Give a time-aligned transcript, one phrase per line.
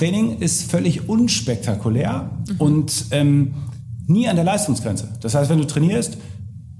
[0.00, 2.56] Training ist völlig unspektakulär mhm.
[2.56, 3.52] und ähm,
[4.06, 5.08] nie an der Leistungsgrenze.
[5.20, 6.16] Das heißt, wenn du trainierst,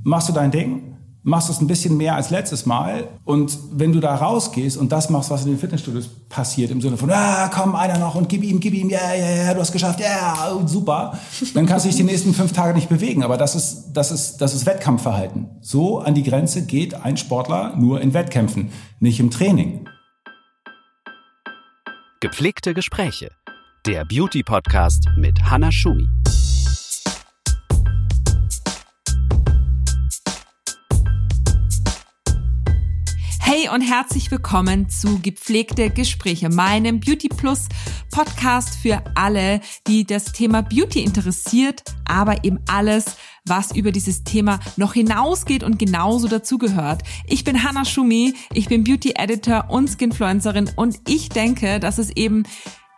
[0.03, 4.01] machst du dein Ding, machst es ein bisschen mehr als letztes Mal und wenn du
[4.01, 7.75] da rausgehst und das machst, was in den Fitnessstudios passiert, im Sinne von, ah, komm,
[7.75, 10.67] einer noch und gib ihm, gib ihm, ja, ja, ja, du hast geschafft, ja, yeah,
[10.67, 11.19] super,
[11.53, 13.23] dann kannst du dich die nächsten fünf Tage nicht bewegen.
[13.23, 15.47] Aber das ist, das ist, das ist Wettkampfverhalten.
[15.61, 19.90] So an die Grenze geht ein Sportler nur in Wettkämpfen, nicht im Training.
[22.23, 23.31] Gepflegte Gespräche.
[23.87, 26.07] Der Beauty-Podcast mit Hanna Schumi.
[33.41, 37.69] Hey und herzlich willkommen zu Gepflegte Gespräche, meinem Beauty Plus
[38.11, 44.61] Podcast für alle, die das Thema Beauty interessiert, aber eben alles, was über dieses Thema
[44.77, 47.03] noch hinausgeht und genauso dazugehört.
[47.27, 52.11] Ich bin Hannah Schumi, ich bin Beauty Editor und Skinfluencerin und ich denke, dass es
[52.11, 52.45] eben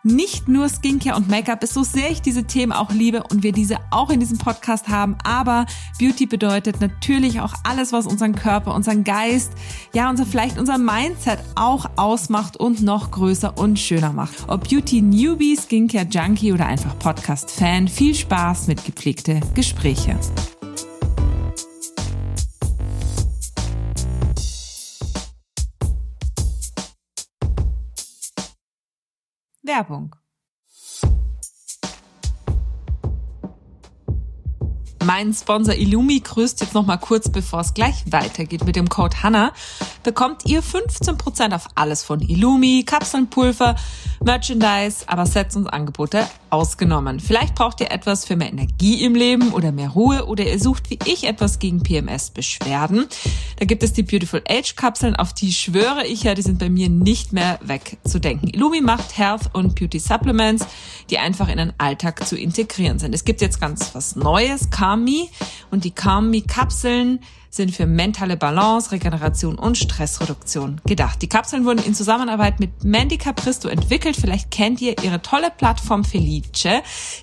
[0.03, 3.53] nicht nur Skincare und Make-up ist, so sehr ich diese Themen auch liebe und wir
[3.53, 5.17] diese auch in diesem Podcast haben.
[5.23, 5.65] Aber
[5.99, 9.53] Beauty bedeutet natürlich auch alles, was unseren Körper, unseren Geist,
[9.93, 14.35] ja, unser, vielleicht unser Mindset auch ausmacht und noch größer und schöner macht.
[14.47, 20.19] Ob Beauty Newbie, Skincare Junkie oder einfach Podcast Fan, viel Spaß mit gepflegte Gespräche.
[29.63, 30.15] Werbung.
[35.05, 39.23] Mein Sponsor Illumi grüßt jetzt noch mal kurz, bevor es gleich weitergeht mit dem Code
[39.23, 39.53] HANNA,
[40.03, 43.75] bekommt ihr 15% auf alles von Illumi, Kapseln, Pulver,
[44.23, 47.19] Merchandise, aber Sets und Angebote ausgenommen.
[47.19, 50.89] Vielleicht braucht ihr etwas für mehr Energie im Leben oder mehr Ruhe oder ihr sucht
[50.89, 53.07] wie ich etwas gegen PMS-Beschwerden.
[53.57, 56.69] Da gibt es die Beautiful Age Kapseln, auf die schwöre ich ja, die sind bei
[56.69, 58.49] mir nicht mehr wegzudenken.
[58.49, 60.65] Illumi macht Health und Beauty Supplements,
[61.09, 63.13] die einfach in den Alltag zu integrieren sind.
[63.13, 65.27] Es gibt jetzt ganz was Neues, Me
[65.71, 67.19] und die Me Kapseln
[67.53, 71.21] sind für mentale Balance, Regeneration und Stressreduktion gedacht.
[71.21, 74.15] Die Kapseln wurden in Zusammenarbeit mit Mandy Capristo entwickelt.
[74.19, 76.81] Vielleicht kennt ihr ihre tolle Plattform Felice,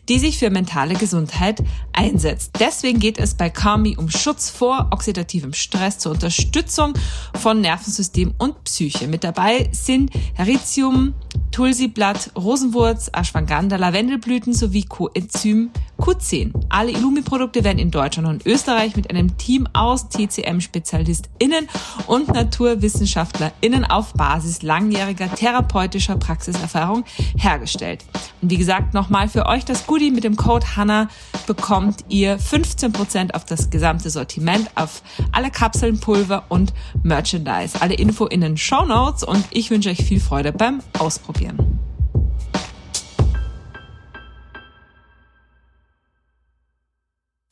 [0.08, 2.52] die sich für mentale Gesundheit einsetzt.
[2.60, 6.94] Deswegen geht es bei Kami um Schutz vor oxidativem Stress zur Unterstützung
[7.34, 9.08] von Nervensystem und Psyche.
[9.08, 11.14] Mit dabei sind Heritium,
[11.52, 16.52] Tulsiblatt, Rosenwurz, Ashwagandha, Lavendelblüten sowie Coenzym Q10.
[16.70, 21.68] Alle Illumi-Produkte werden in Deutschland und Österreich mit einem Team aus TCM-SpezialistInnen
[22.06, 27.04] und NaturwissenschaftlerInnen auf Basis langjähriger therapeutischer Praxiserfahrung
[27.36, 28.04] hergestellt.
[28.40, 31.08] Und wie gesagt, nochmal für euch das Goodie mit dem Code HANNA
[31.46, 35.02] bekommt ihr 15% auf das gesamte Sortiment, auf
[35.32, 37.80] alle Kapseln, Pulver und Merchandise.
[37.80, 41.19] Alle Info in den Show Notes und ich wünsche euch viel Freude beim Ausprobieren.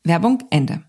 [0.05, 0.83] Werbung Ende.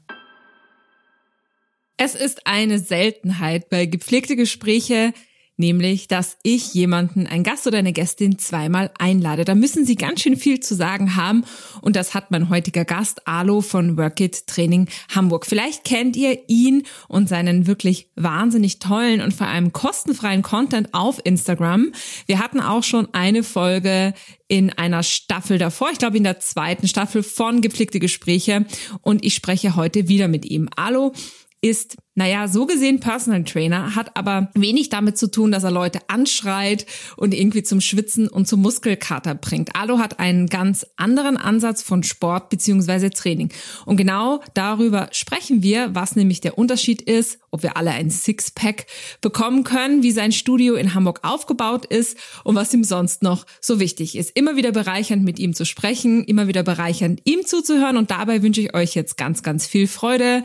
[1.97, 5.13] Es ist eine Seltenheit bei gepflegte Gespräche,
[5.59, 9.45] nämlich, dass ich jemanden, ein Gast oder eine Gästin zweimal einlade.
[9.45, 11.43] Da müssen sie ganz schön viel zu sagen haben
[11.81, 15.45] und das hat mein heutiger Gast Alo von Workit Training Hamburg.
[15.45, 21.19] Vielleicht kennt ihr ihn und seinen wirklich wahnsinnig tollen und vor allem kostenfreien Content auf
[21.23, 21.91] Instagram.
[22.25, 24.13] Wir hatten auch schon eine Folge
[24.47, 28.65] in einer Staffel davor, ich glaube in der zweiten Staffel von gepflegte Gespräche
[29.01, 30.69] und ich spreche heute wieder mit ihm.
[30.75, 31.13] Alo
[31.61, 35.99] ist, naja, so gesehen Personal Trainer, hat aber wenig damit zu tun, dass er Leute
[36.07, 36.85] anschreit
[37.17, 39.75] und irgendwie zum Schwitzen und zum Muskelkater bringt.
[39.75, 43.49] Alo hat einen ganz anderen Ansatz von Sport beziehungsweise Training.
[43.85, 48.85] Und genau darüber sprechen wir, was nämlich der Unterschied ist, ob wir alle ein Sixpack
[49.21, 53.79] bekommen können, wie sein Studio in Hamburg aufgebaut ist und was ihm sonst noch so
[53.79, 54.35] wichtig ist.
[54.35, 58.61] Immer wieder bereichernd mit ihm zu sprechen, immer wieder bereichernd ihm zuzuhören und dabei wünsche
[58.61, 60.43] ich euch jetzt ganz, ganz viel Freude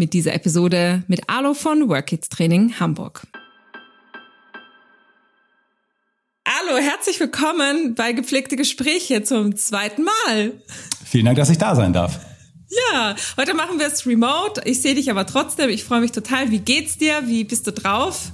[0.00, 3.26] mit dieser Episode mit Alo von Workids Training Hamburg.
[6.48, 10.52] Hallo, herzlich willkommen bei Gepflegte Gespräche zum zweiten Mal.
[11.04, 12.18] Vielen Dank, dass ich da sein darf.
[12.70, 14.62] Ja, heute machen wir es remote.
[14.64, 15.68] Ich sehe dich aber trotzdem.
[15.68, 16.50] Ich freue mich total.
[16.50, 17.26] Wie geht's dir?
[17.26, 18.32] Wie bist du drauf?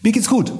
[0.00, 0.52] Mir geht's gut.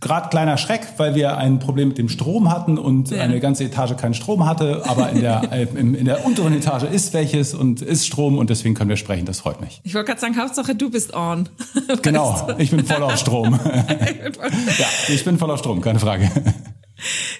[0.00, 3.20] Gerade kleiner Schreck, weil wir ein Problem mit dem Strom hatten und ja.
[3.20, 4.82] eine ganze Etage keinen Strom hatte.
[4.86, 8.74] Aber in der, äh, in der unteren Etage ist welches und ist Strom und deswegen
[8.74, 9.26] können wir sprechen.
[9.26, 9.80] Das freut mich.
[9.84, 11.48] Ich wollte gerade sagen, Hauptsache du bist on.
[12.02, 13.58] Genau, ich bin voll auf Strom.
[14.78, 16.30] ja, ich bin voll auf Strom, keine Frage.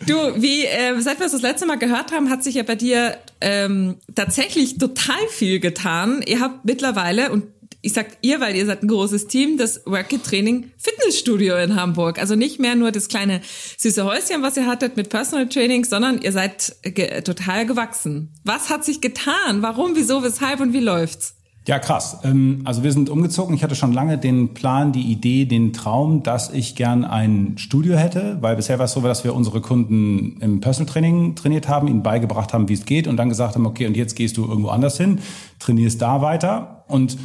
[0.06, 2.74] Du, wie äh, seit wir es das letzte Mal gehört haben, hat sich ja bei
[2.74, 6.22] dir ähm, tatsächlich total viel getan.
[6.26, 7.44] Ihr habt mittlerweile und
[7.82, 12.18] ich sag ihr, weil ihr seid ein großes Team, das Workit Training Fitnessstudio in Hamburg.
[12.18, 13.40] Also nicht mehr nur das kleine
[13.78, 18.34] süße Häuschen, was ihr hattet mit Personal Training, sondern ihr seid ge total gewachsen.
[18.44, 19.62] Was hat sich getan?
[19.62, 21.34] Warum, wieso, weshalb und wie läuft's?
[21.66, 22.18] Ja, krass.
[22.24, 23.54] Ähm, also wir sind umgezogen.
[23.54, 27.96] Ich hatte schon lange den Plan, die Idee, den Traum, dass ich gern ein Studio
[27.96, 31.86] hätte, weil bisher war es so, dass wir unsere Kunden im Personal Training trainiert haben,
[31.86, 34.46] ihnen beigebracht haben, wie es geht und dann gesagt haben, okay, und jetzt gehst du
[34.46, 35.20] irgendwo anders hin,
[35.58, 37.18] trainierst da weiter und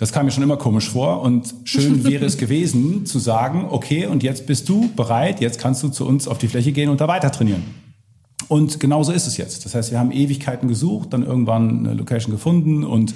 [0.00, 4.06] das kam mir schon immer komisch vor und schön wäre es gewesen zu sagen, okay,
[4.06, 7.02] und jetzt bist du bereit, jetzt kannst du zu uns auf die Fläche gehen und
[7.02, 7.62] da weiter trainieren.
[8.48, 9.66] Und genauso ist es jetzt.
[9.66, 13.12] Das heißt, wir haben Ewigkeiten gesucht, dann irgendwann eine Location gefunden und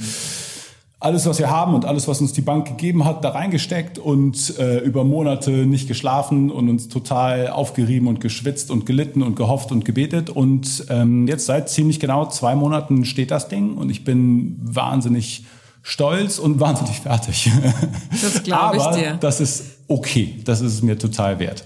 [1.00, 4.58] alles, was wir haben und alles, was uns die Bank gegeben hat, da reingesteckt und
[4.58, 9.72] äh, über Monate nicht geschlafen und uns total aufgerieben und geschwitzt und gelitten und gehofft
[9.72, 10.28] und gebetet.
[10.28, 15.44] Und ähm, jetzt seit ziemlich genau zwei Monaten steht das Ding und ich bin wahnsinnig
[15.84, 17.52] stolz und wahnsinnig fertig.
[18.10, 19.16] Das glaube ich dir.
[19.20, 20.40] Das ist okay.
[20.44, 21.64] Das ist mir total wert.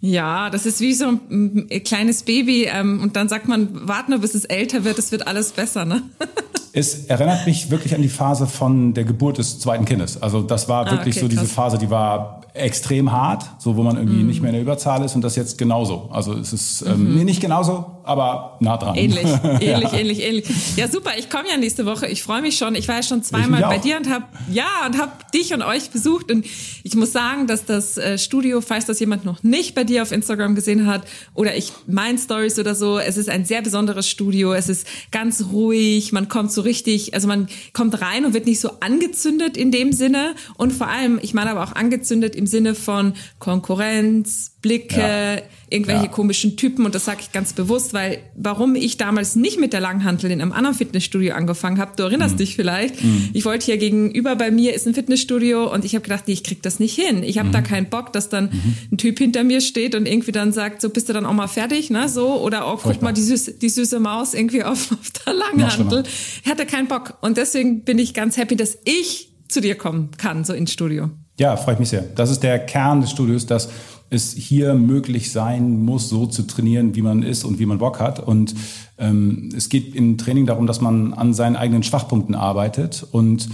[0.00, 4.20] Ja, das ist wie so ein, kleines Baby ähm, und dann sagt man, warte nur,
[4.20, 6.02] bis es älter wird, es wird alles besser, ne?
[6.76, 10.20] Es erinnert mich wirklich an die Phase von der Geburt des zweiten Kindes.
[10.20, 13.84] Also das war ah, wirklich okay, so diese Phase, die war extrem hart, so wo
[13.84, 14.26] man irgendwie mm.
[14.26, 16.08] nicht mehr in der Überzahl ist und das jetzt genauso.
[16.10, 17.14] Also es ist ähm, mhm.
[17.14, 18.94] nee, nicht genauso, aber nah dran.
[18.94, 19.24] Ähnlich,
[19.60, 19.92] ähnlich, ja.
[19.92, 20.46] ähnlich, ähnlich.
[20.76, 21.10] Ja, super.
[21.18, 22.06] Ich komme ja nächste Woche.
[22.06, 22.76] Ich freue mich schon.
[22.76, 25.90] Ich war ja schon zweimal bei dir und habe ja und habe dich und euch
[25.90, 26.46] besucht und
[26.82, 30.12] ich muss sagen, dass das äh, Studio, falls das jemand noch nicht bei dir auf
[30.12, 31.02] Instagram gesehen hat
[31.34, 34.52] oder ich mein Stories oder so, es ist ein sehr besonderes Studio.
[34.52, 36.12] Es ist ganz ruhig.
[36.12, 39.92] Man kommt so richtig, also man kommt rein und wird nicht so angezündet in dem
[39.92, 44.98] Sinne und vor allem, ich meine aber auch angezündet im im Sinne von Konkurrenz, Blicke,
[44.98, 45.36] ja.
[45.68, 46.08] irgendwelche ja.
[46.08, 46.86] komischen Typen.
[46.86, 50.40] Und das sage ich ganz bewusst, weil warum ich damals nicht mit der Langhantel in
[50.40, 52.38] einem anderen Fitnessstudio angefangen habe, du erinnerst mhm.
[52.38, 53.04] dich vielleicht.
[53.04, 53.28] Mhm.
[53.34, 56.44] Ich wollte hier gegenüber bei mir ist ein Fitnessstudio und ich habe gedacht, nee, ich
[56.44, 57.22] krieg das nicht hin.
[57.22, 57.52] Ich habe mhm.
[57.52, 58.74] da keinen Bock, dass dann mhm.
[58.92, 61.46] ein Typ hinter mir steht und irgendwie dann sagt, so bist du dann auch mal
[61.46, 62.08] fertig, ne?
[62.08, 66.04] So oder auch guck mal die süße, die süße Maus irgendwie auf, auf der Langhantel.
[66.42, 70.12] Ich hatte keinen Bock und deswegen bin ich ganz happy, dass ich zu dir kommen
[70.16, 71.10] kann, so ins Studio.
[71.38, 72.02] Ja, freue ich mich sehr.
[72.14, 73.68] Das ist der Kern des Studios, dass
[74.10, 78.00] es hier möglich sein muss, so zu trainieren, wie man ist und wie man Bock
[78.00, 78.20] hat.
[78.20, 78.54] Und
[78.98, 83.06] ähm, es geht im Training darum, dass man an seinen eigenen Schwachpunkten arbeitet.
[83.10, 83.48] Und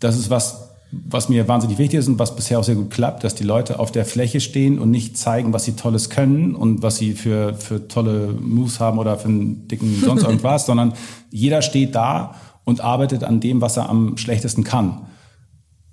[0.00, 3.22] das ist was, was mir wahnsinnig wichtig ist und was bisher auch sehr gut klappt,
[3.22, 6.82] dass die Leute auf der Fläche stehen und nicht zeigen, was sie Tolles können und
[6.82, 10.94] was sie für, für tolle Moves haben oder für einen dicken sonst irgendwas, sondern
[11.30, 15.06] jeder steht da und arbeitet an dem, was er am schlechtesten kann.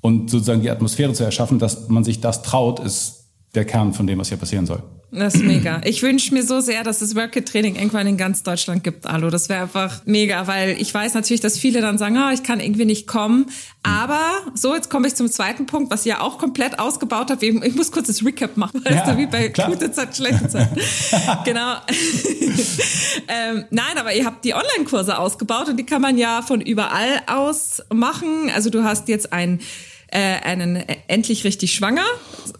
[0.01, 3.16] Und sozusagen die Atmosphäre zu erschaffen, dass man sich das traut, ist
[3.57, 4.83] der Kern von dem, was hier passieren soll.
[5.09, 5.81] Das ist mega.
[5.85, 9.29] Ich wünsche mir so sehr, dass es Workit Training irgendwann in ganz Deutschland gibt, Alu.
[9.29, 12.59] Das wäre einfach mega, weil ich weiß natürlich, dass viele dann sagen, oh, ich kann
[12.59, 13.45] irgendwie nicht kommen.
[13.83, 14.19] Aber
[14.53, 17.41] so, jetzt komme ich zum zweiten Punkt, was ihr ja auch komplett ausgebaut habt.
[17.41, 19.69] Ich muss kurz das Recap machen, weißt ja, du, wie bei klar.
[19.69, 20.69] gute Zeit, schlechte Zeit.
[21.45, 21.75] genau.
[23.29, 27.21] ähm, nein, aber ihr habt die Online-Kurse ausgebaut und die kann man ja von überall
[27.27, 28.51] aus machen.
[28.53, 29.61] Also du hast jetzt ein
[30.07, 32.05] äh, einen äh, endlich richtig schwanger,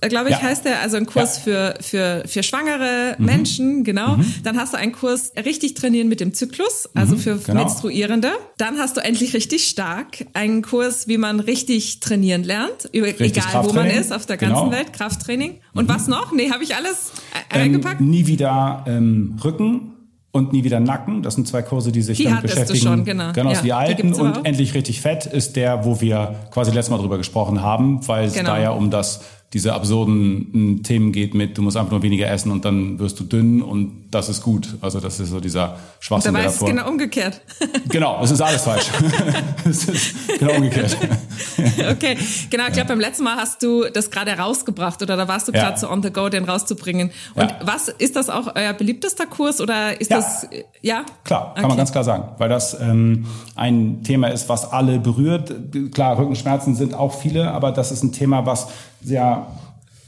[0.02, 0.42] glaube ich, ja.
[0.42, 1.44] heißt der, also ein Kurs ja.
[1.44, 3.26] für für für schwangere mhm.
[3.26, 4.18] Menschen, genau.
[4.18, 4.34] Mhm.
[4.44, 7.64] Dann hast du einen Kurs richtig trainieren mit dem Zyklus, also mhm, für genau.
[7.64, 8.32] Menstruierende.
[8.58, 13.64] Dann hast du endlich richtig stark einen Kurs, wie man richtig trainieren lernt, über, egal
[13.64, 14.72] wo man ist auf der ganzen genau.
[14.72, 15.60] Welt, Krafttraining.
[15.74, 15.94] Und mhm.
[15.94, 16.32] was noch?
[16.32, 17.12] Nee, habe ich alles
[17.52, 18.02] äh, eingepackt?
[18.02, 19.97] Ähm, nie wieder ähm, Rücken
[20.38, 21.24] und nie wieder Nacken.
[21.24, 22.80] Das sind zwei Kurse, die sich die damit beschäftigen.
[22.80, 23.32] Du schon, genau.
[23.34, 26.92] Genau, ja, die alten die und endlich richtig fett ist der, wo wir quasi letztes
[26.92, 28.52] Mal drüber gesprochen haben, weil es genau.
[28.52, 29.22] da ja um das
[29.54, 33.18] diese absurden hm, Themen geht mit, du musst einfach nur weniger essen und dann wirst
[33.20, 34.76] du dünn und das ist gut.
[34.82, 37.42] Also das ist so dieser Schwachsinn, Dabei ist es genau umgekehrt.
[37.90, 38.88] genau, es ist alles falsch.
[39.70, 40.98] es ist genau umgekehrt.
[41.92, 42.18] okay,
[42.50, 42.68] genau.
[42.68, 45.72] Ich glaube, beim letzten Mal hast du das gerade rausgebracht oder da warst du gerade
[45.72, 45.78] ja.
[45.78, 47.12] so on the go, den rauszubringen.
[47.36, 47.60] Und ja.
[47.64, 50.18] was, ist das auch euer beliebtester Kurs oder ist ja.
[50.18, 50.48] das,
[50.82, 51.06] ja?
[51.24, 51.68] Klar, kann okay.
[51.70, 53.26] man ganz klar sagen, weil das ähm,
[53.56, 55.54] ein Thema ist, was alle berührt.
[55.94, 58.68] Klar, Rückenschmerzen sind auch viele, aber das ist ein Thema, was
[59.02, 59.48] sehr,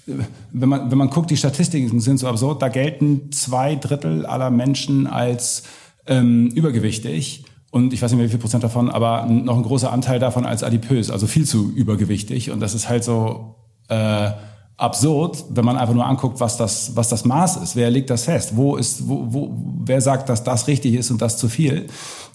[0.05, 4.49] wenn man, wenn man guckt, die Statistiken sind so absurd, da gelten zwei Drittel aller
[4.49, 5.63] Menschen als
[6.07, 9.91] ähm, übergewichtig und ich weiß nicht mehr wie viel Prozent davon, aber noch ein großer
[9.91, 13.55] Anteil davon als adipös, also viel zu übergewichtig und das ist halt so
[13.89, 14.31] äh,
[14.79, 17.75] absurd, wenn man einfach nur anguckt, was das, was das Maß ist.
[17.75, 18.55] Wer legt das fest?
[18.55, 19.51] Wo ist, wo, wo,
[19.83, 21.87] wer sagt, dass das richtig ist und das zu viel?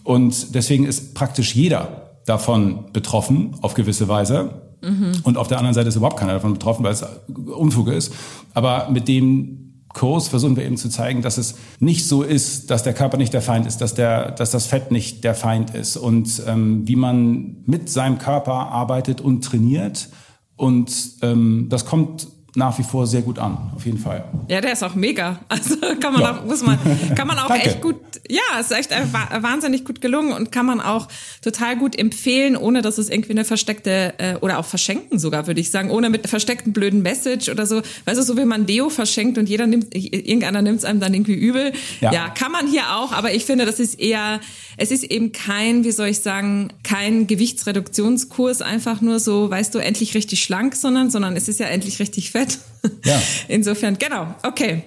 [0.02, 4.62] Und deswegen ist praktisch jeder davon betroffen, auf gewisse Weise.
[4.84, 5.12] Mhm.
[5.22, 8.12] Und auf der anderen Seite ist überhaupt keiner davon betroffen, weil es Unfug ist.
[8.52, 9.64] Aber mit dem
[9.94, 13.32] Kurs versuchen wir eben zu zeigen, dass es nicht so ist, dass der Körper nicht
[13.32, 16.96] der Feind ist, dass, der, dass das Fett nicht der Feind ist und ähm, wie
[16.96, 20.08] man mit seinem Körper arbeitet und trainiert.
[20.56, 22.26] Und ähm, das kommt
[22.56, 24.24] nach wie vor sehr gut an, auf jeden Fall.
[24.48, 25.40] Ja, der ist auch mega.
[25.48, 26.36] Also kann man ja.
[26.36, 26.78] auch, muss man,
[27.14, 27.96] kann man auch echt gut,
[28.28, 31.08] ja, ist echt wahnsinnig gut gelungen und kann man auch
[31.42, 35.60] total gut empfehlen, ohne dass es irgendwie eine versteckte äh, oder auch verschenken sogar, würde
[35.60, 37.82] ich sagen, ohne mit versteckten blöden Message oder so.
[38.04, 41.14] Weißt du, so wie man Deo verschenkt und jeder nimmt, irgendeiner nimmt es einem dann
[41.14, 41.72] irgendwie übel.
[42.00, 42.12] Ja.
[42.12, 44.40] ja, kann man hier auch, aber ich finde, das ist eher,
[44.76, 49.78] es ist eben kein, wie soll ich sagen, kein Gewichtsreduktionskurs, einfach nur so, weißt du,
[49.78, 52.58] endlich richtig schlank, sondern, sondern es ist ja endlich richtig fett.
[53.02, 53.18] Ja.
[53.48, 54.82] Insofern, genau, okay.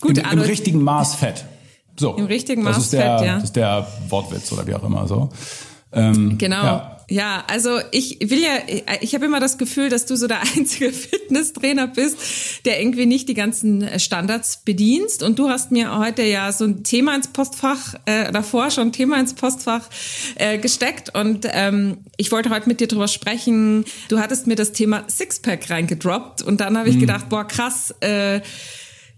[0.00, 1.44] Gut, Im, im richtigen Maß Fett.
[1.96, 2.14] So.
[2.14, 3.34] Im richtigen Maß Fett, ja.
[3.34, 5.30] Das ist der Wortwitz oder wie auch immer so.
[5.92, 6.64] Ähm, genau.
[6.64, 6.93] Ja.
[7.08, 8.50] Ja, also ich will ja,
[9.00, 12.16] ich habe immer das Gefühl, dass du so der einzige Fitnesstrainer bist,
[12.64, 15.22] der irgendwie nicht die ganzen Standards bedienst.
[15.22, 18.92] Und du hast mir heute ja so ein Thema ins Postfach, äh, davor schon ein
[18.92, 19.88] Thema ins Postfach
[20.36, 21.14] äh, gesteckt.
[21.14, 23.84] Und ähm, ich wollte heute mit dir drüber sprechen.
[24.08, 27.00] Du hattest mir das Thema Sixpack reingedroppt und dann habe ich mhm.
[27.00, 28.40] gedacht, boah, krass, äh,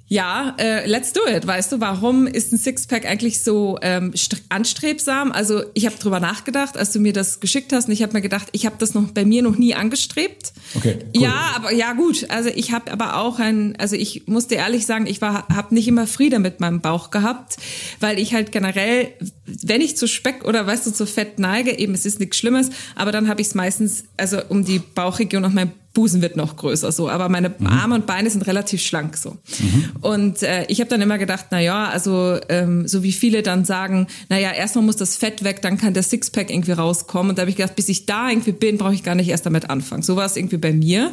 [0.09, 1.47] ja, äh, let's do it.
[1.47, 4.15] Weißt du, warum ist ein Sixpack eigentlich so ähm,
[4.49, 5.33] anstrebsam?
[5.33, 8.21] Also ich habe drüber nachgedacht, als du mir das geschickt hast, und ich habe mir
[8.21, 10.53] gedacht, ich habe das noch bei mir noch nie angestrebt.
[10.75, 10.99] Okay.
[11.15, 11.23] Cool.
[11.23, 12.27] Ja, aber ja gut.
[12.31, 15.89] Also ich habe aber auch ein, also ich musste ehrlich sagen, ich war, habe nicht
[15.89, 17.57] immer Friede mit meinem Bauch gehabt,
[18.01, 19.13] weil ich halt generell,
[19.47, 22.71] wenn ich zu Speck oder weißt du zu Fett neige, eben es ist nichts Schlimmes,
[22.95, 26.57] aber dann habe ich es meistens, also um die Bauchregion und mein Busen wird noch
[26.57, 27.67] größer so, aber meine mhm.
[27.67, 29.31] Arme und Beine sind relativ schlank so.
[29.31, 29.85] Mhm.
[30.03, 33.65] Und äh, ich habe dann immer gedacht, na ja, also ähm, so wie viele dann
[33.65, 37.31] sagen, na ja, erstmal muss das Fett weg, dann kann der Sixpack irgendwie rauskommen.
[37.31, 39.47] Und da habe ich gedacht, bis ich da irgendwie bin, brauche ich gar nicht erst
[39.47, 40.03] damit anfangen.
[40.03, 41.13] So war es irgendwie bei mir.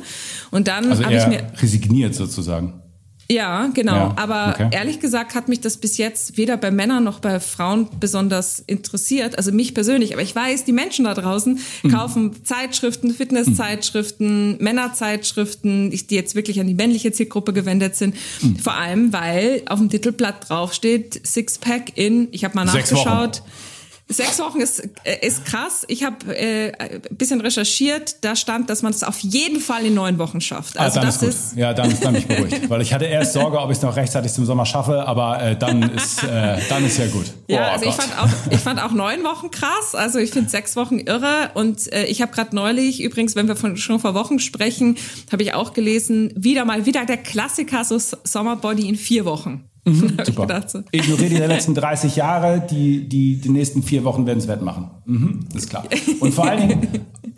[0.52, 2.84] Und dann also habe ich mir resigniert sozusagen.
[3.32, 3.96] Ja, genau.
[3.96, 4.70] Ja, Aber okay.
[4.72, 9.38] ehrlich gesagt hat mich das bis jetzt weder bei Männern noch bei Frauen besonders interessiert.
[9.38, 10.14] Also mich persönlich.
[10.14, 11.90] Aber ich weiß, die Menschen da draußen mhm.
[11.90, 14.58] kaufen Zeitschriften, Fitnesszeitschriften, mhm.
[14.60, 18.16] Männerzeitschriften, die jetzt wirklich an die männliche Zielgruppe gewendet sind.
[18.42, 18.58] Mhm.
[18.58, 23.36] Vor allem, weil auf dem Titelblatt draufsteht Sixpack in, ich habe mal nachgeschaut.
[23.36, 23.73] Sechs Wochen
[24.10, 25.86] ist, äh, ist krass.
[25.88, 28.24] Ich habe äh, ein bisschen recherchiert.
[28.24, 30.78] Da stand, dass man es auf jeden Fall in neun Wochen schafft.
[30.78, 33.34] Also ah, das ist, ist ja dann, dann bin ich beruhigt, weil ich hatte erst
[33.34, 36.86] Sorge, ob ich es noch rechtzeitig zum Sommer schaffe, aber äh, dann ist äh, dann
[36.86, 37.26] ist ja gut.
[37.48, 39.96] Ja, oh, also ich fand auch ich fand auch neun Wochen krass.
[39.96, 43.56] Also ich finde sechs Wochen irre und äh, ich habe gerade neulich übrigens, wenn wir
[43.56, 44.98] von, schon vor Wochen sprechen,
[45.32, 49.70] habe ich auch gelesen, wieder mal wieder der Klassiker so Sommerbody in vier Wochen.
[49.86, 50.64] Mhm, super.
[50.68, 50.82] So.
[50.92, 54.92] Ignoriere die letzten 30 Jahre, die, die, die nächsten vier Wochen werden es wettmachen.
[55.06, 55.84] Mhm, ist klar.
[56.20, 56.88] Und vor allen Dingen,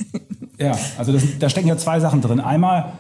[0.59, 2.39] ja, also das, da stecken ja zwei Sachen drin.
[2.39, 2.93] Einmal,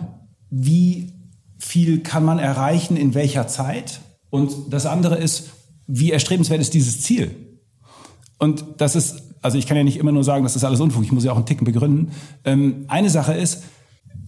[0.49, 1.13] wie
[1.59, 4.01] viel kann man erreichen in welcher Zeit?
[4.29, 5.51] Und das andere ist,
[5.87, 7.35] wie erstrebenswert ist dieses Ziel?
[8.37, 11.03] Und das ist, also ich kann ja nicht immer nur sagen, das ist alles Unfug,
[11.03, 12.11] ich muss ja auch einen Ticken begründen.
[12.43, 13.63] Ähm, eine Sache ist,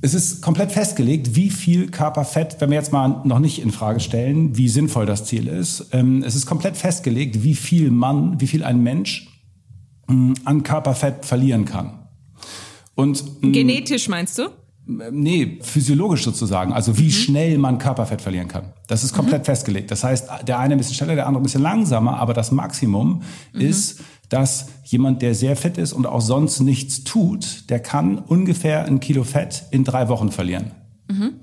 [0.02, 4.00] es ist komplett festgelegt, wie viel Körperfett, wenn wir jetzt mal noch nicht in Frage
[4.00, 5.88] stellen, wie sinnvoll das Ziel ist.
[5.92, 9.28] Ähm, es ist komplett festgelegt, wie viel Mann, wie viel ein Mensch
[10.08, 12.08] mm, an Körperfett verlieren kann.
[12.96, 14.50] Und mm, genetisch meinst du?
[15.12, 17.12] Nee, physiologisch sozusagen, also wie mhm.
[17.12, 18.72] schnell man Körperfett verlieren kann.
[18.88, 19.46] Das ist komplett mhm.
[19.46, 19.92] festgelegt.
[19.92, 23.22] Das heißt, der eine ein bisschen schneller, der andere ein bisschen langsamer, aber das Maximum
[23.52, 23.62] mhm.
[23.62, 28.86] ist, dass jemand, der sehr fit ist und auch sonst nichts tut, der kann ungefähr
[28.86, 30.72] ein Kilo Fett in drei Wochen verlieren.
[31.10, 31.36] Mhm.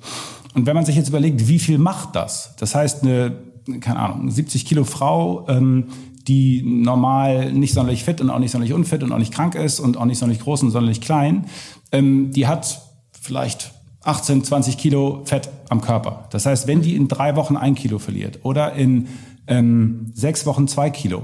[0.55, 2.55] Und wenn man sich jetzt überlegt, wie viel macht das?
[2.59, 3.37] Das heißt, eine,
[3.81, 5.89] keine Ahnung, 70 Kilo Frau, ähm,
[6.29, 9.81] die normal nicht sonderlich fit und auch nicht sonderlich unfit und auch nicht krank ist
[9.81, 11.47] und auch nicht sonderlich groß und sonderlich klein,
[11.93, 12.81] ähm, die hat
[13.21, 13.73] vielleicht
[14.03, 16.29] 18, 20 Kilo Fett am Körper.
[16.31, 19.09] Das heißt, wenn die in drei Wochen ein Kilo verliert oder in
[19.47, 21.23] ähm, sechs Wochen zwei Kilo,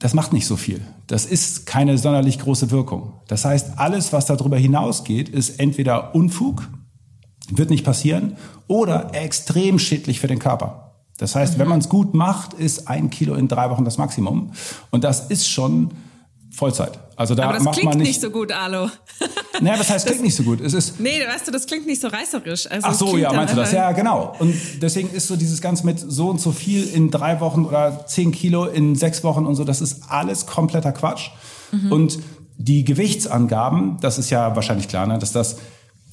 [0.00, 0.80] das macht nicht so viel.
[1.06, 3.12] Das ist keine sonderlich große Wirkung.
[3.28, 6.68] Das heißt, alles, was darüber hinausgeht, ist entweder Unfug,
[7.50, 10.94] wird nicht passieren, oder extrem schädlich für den Körper.
[11.18, 11.60] Das heißt, mhm.
[11.60, 14.52] wenn man es gut macht, ist ein Kilo in drei Wochen das Maximum.
[14.90, 15.90] Und das ist schon
[16.50, 16.98] Vollzeit.
[17.20, 18.88] Also da Aber das macht klingt man nicht, nicht so gut, Alo.
[19.60, 20.62] Naja, was heißt klingt nicht so gut?
[20.62, 22.70] Es ist nee, weißt du, das klingt nicht so reißerisch.
[22.70, 23.72] Also Ach so, ja, meinst du das?
[23.72, 24.34] Ja, genau.
[24.38, 28.06] Und deswegen ist so dieses Ganze mit so und so viel in drei Wochen oder
[28.06, 31.28] zehn Kilo in sechs Wochen und so, das ist alles kompletter Quatsch.
[31.72, 31.92] Mhm.
[31.92, 32.18] Und
[32.56, 35.58] die Gewichtsangaben, das ist ja wahrscheinlich klar, ne, dass das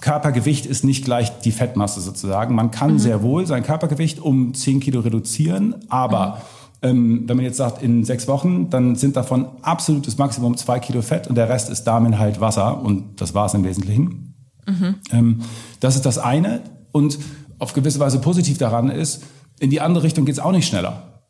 [0.02, 2.54] Körpergewicht ist nicht gleich die Fettmasse sozusagen.
[2.54, 3.00] Man kann mhm.
[3.00, 7.82] sehr wohl sein Körpergewicht um zehn Kilo reduzieren, aber mhm ähm, wenn man jetzt sagt,
[7.82, 11.84] in sechs Wochen, dann sind davon absolutes Maximum zwei Kilo Fett und der Rest ist
[11.86, 14.36] damit halt Wasser und das war es im Wesentlichen.
[14.68, 14.96] Mhm.
[15.12, 15.40] Ähm,
[15.80, 17.18] das ist das eine und
[17.60, 19.24] auf gewisse Weise positiv daran ist,
[19.60, 21.22] in die andere Richtung geht's auch nicht schneller.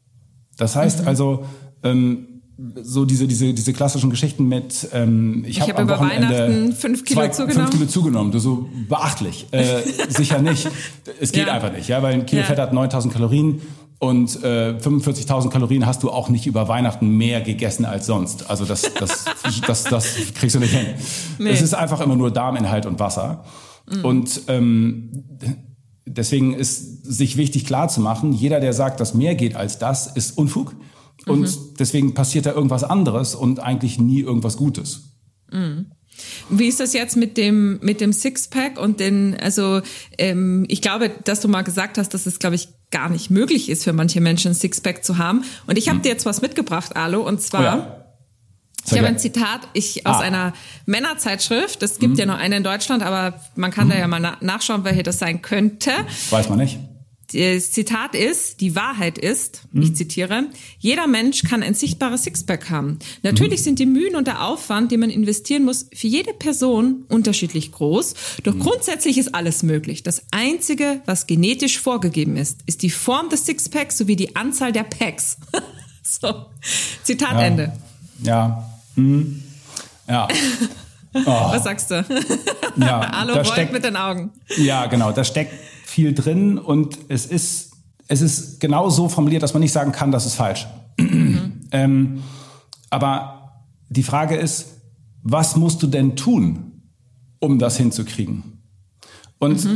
[0.58, 1.08] Das heißt Mhm.
[1.08, 1.46] also,
[1.84, 2.28] ähm,
[2.82, 6.28] so diese, diese, diese klassischen Geschichten mit, ähm, ich, Ich hab habe am über Wochenende
[6.30, 7.68] Weihnachten fünf Kilo zwei, zugenommen.
[7.68, 8.32] Fünf Kilo zugenommen.
[8.32, 9.46] Du so beachtlich.
[9.52, 10.68] Äh, sicher nicht.
[11.22, 11.54] Es geht Ja.
[11.54, 12.48] einfach nicht, ja, weil ein Kilo Ja.
[12.48, 13.62] Fett hat 9000 Kalorien
[14.00, 18.50] und äh, 45.000 Kalorien hast du auch nicht über Weihnachten mehr gegessen als sonst.
[18.50, 19.26] Also das, das,
[19.68, 20.96] das, das kriegst du nicht hin.
[21.40, 21.50] Nee.
[21.50, 23.44] Es ist einfach immer nur Darminhalt und Wasser.
[24.04, 25.24] Und ähm,
[26.06, 30.08] deswegen ist sich wichtig klar zu machen, jeder, der sagt, dass mehr geht als das,
[30.08, 30.76] ist Unfug.
[31.26, 35.18] Und deswegen passiert da irgendwas anderes und eigentlich nie irgendwas Gutes.
[36.50, 39.82] Wie ist das jetzt mit dem mit dem Sixpack und den also
[40.18, 43.70] ähm, ich glaube, dass du mal gesagt hast, dass es glaube ich gar nicht möglich
[43.70, 45.44] ist für manche Menschen ein Sixpack zu haben.
[45.68, 48.06] Und ich habe dir jetzt was mitgebracht, Alo, und zwar Oh ja.
[48.86, 49.20] ich habe ein.
[49.20, 50.20] Zitat ich aus Ah.
[50.22, 50.54] einer
[50.86, 51.84] Männerzeitschrift.
[51.84, 54.84] Es gibt ja nur eine in Deutschland, aber man kann da ja mal na nachschauen,
[54.86, 55.92] welche das sein könnte.
[56.30, 56.80] Weiß man nicht.
[57.34, 60.46] Das Zitat ist, die Wahrheit ist, ich zitiere,
[60.80, 63.00] jeder Mensch kann ein sichtbares Sixpack haben.
[63.22, 67.74] Natürlich sind die Mühen und der Aufwand, den man investieren muss, für jede Person unterschiedlich
[67.74, 68.14] groß.
[68.44, 70.04] Doch grundsätzlich ist alles möglich.
[70.04, 74.84] Das Einzige, was genetisch vorgegeben ist, ist die Form des Sixpacks sowie die Anzahl der
[74.84, 75.38] Packs.
[76.04, 76.46] so,
[77.04, 77.42] Zitat Ja.
[77.42, 77.74] Ende.
[78.24, 78.72] Ja.
[78.96, 79.44] Hm.
[80.08, 80.30] Ja.
[81.26, 82.06] Was sagst du?
[82.78, 83.12] ja.
[83.20, 84.32] Hallo, rollt steckt, mit den Augen.
[84.56, 85.12] Ja, genau.
[85.12, 85.52] Da steckt
[85.98, 87.72] viel drin und es ist,
[88.08, 90.68] es ist genau so formuliert, dass man nicht sagen kann, das ist falsch.
[91.72, 92.22] ähm,
[92.92, 94.76] aber die Frage ist,
[95.24, 96.84] was musst du denn tun,
[97.40, 98.62] um das hinzukriegen?
[99.40, 99.68] Und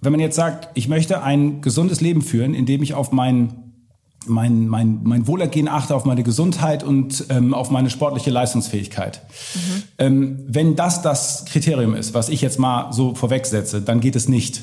[0.00, 3.56] wenn man jetzt sagt, ich möchte ein gesundes Leben führen, indem ich auf mein
[4.26, 9.20] mein, mein, mein Wohlergehen achte, auf meine Gesundheit und ähm, auf meine sportliche Leistungsfähigkeit.
[9.98, 14.28] Ähm, wenn das das Kriterium ist, was ich jetzt mal so vorwegsetze, dann geht es
[14.28, 14.62] nicht.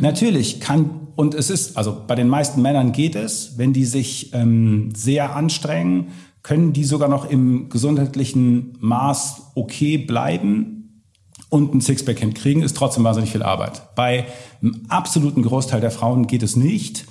[0.00, 4.34] Natürlich kann, und es ist, also bei den meisten Männern geht es, wenn die sich
[4.34, 6.08] ähm, sehr anstrengen,
[6.42, 11.02] können die sogar noch im gesundheitlichen Maß okay bleiben
[11.48, 13.94] und ein Sixpack hinkriegen, ist trotzdem wahnsinnig viel Arbeit.
[13.94, 14.26] Bei
[14.60, 17.06] einem absoluten Großteil der Frauen geht es nicht,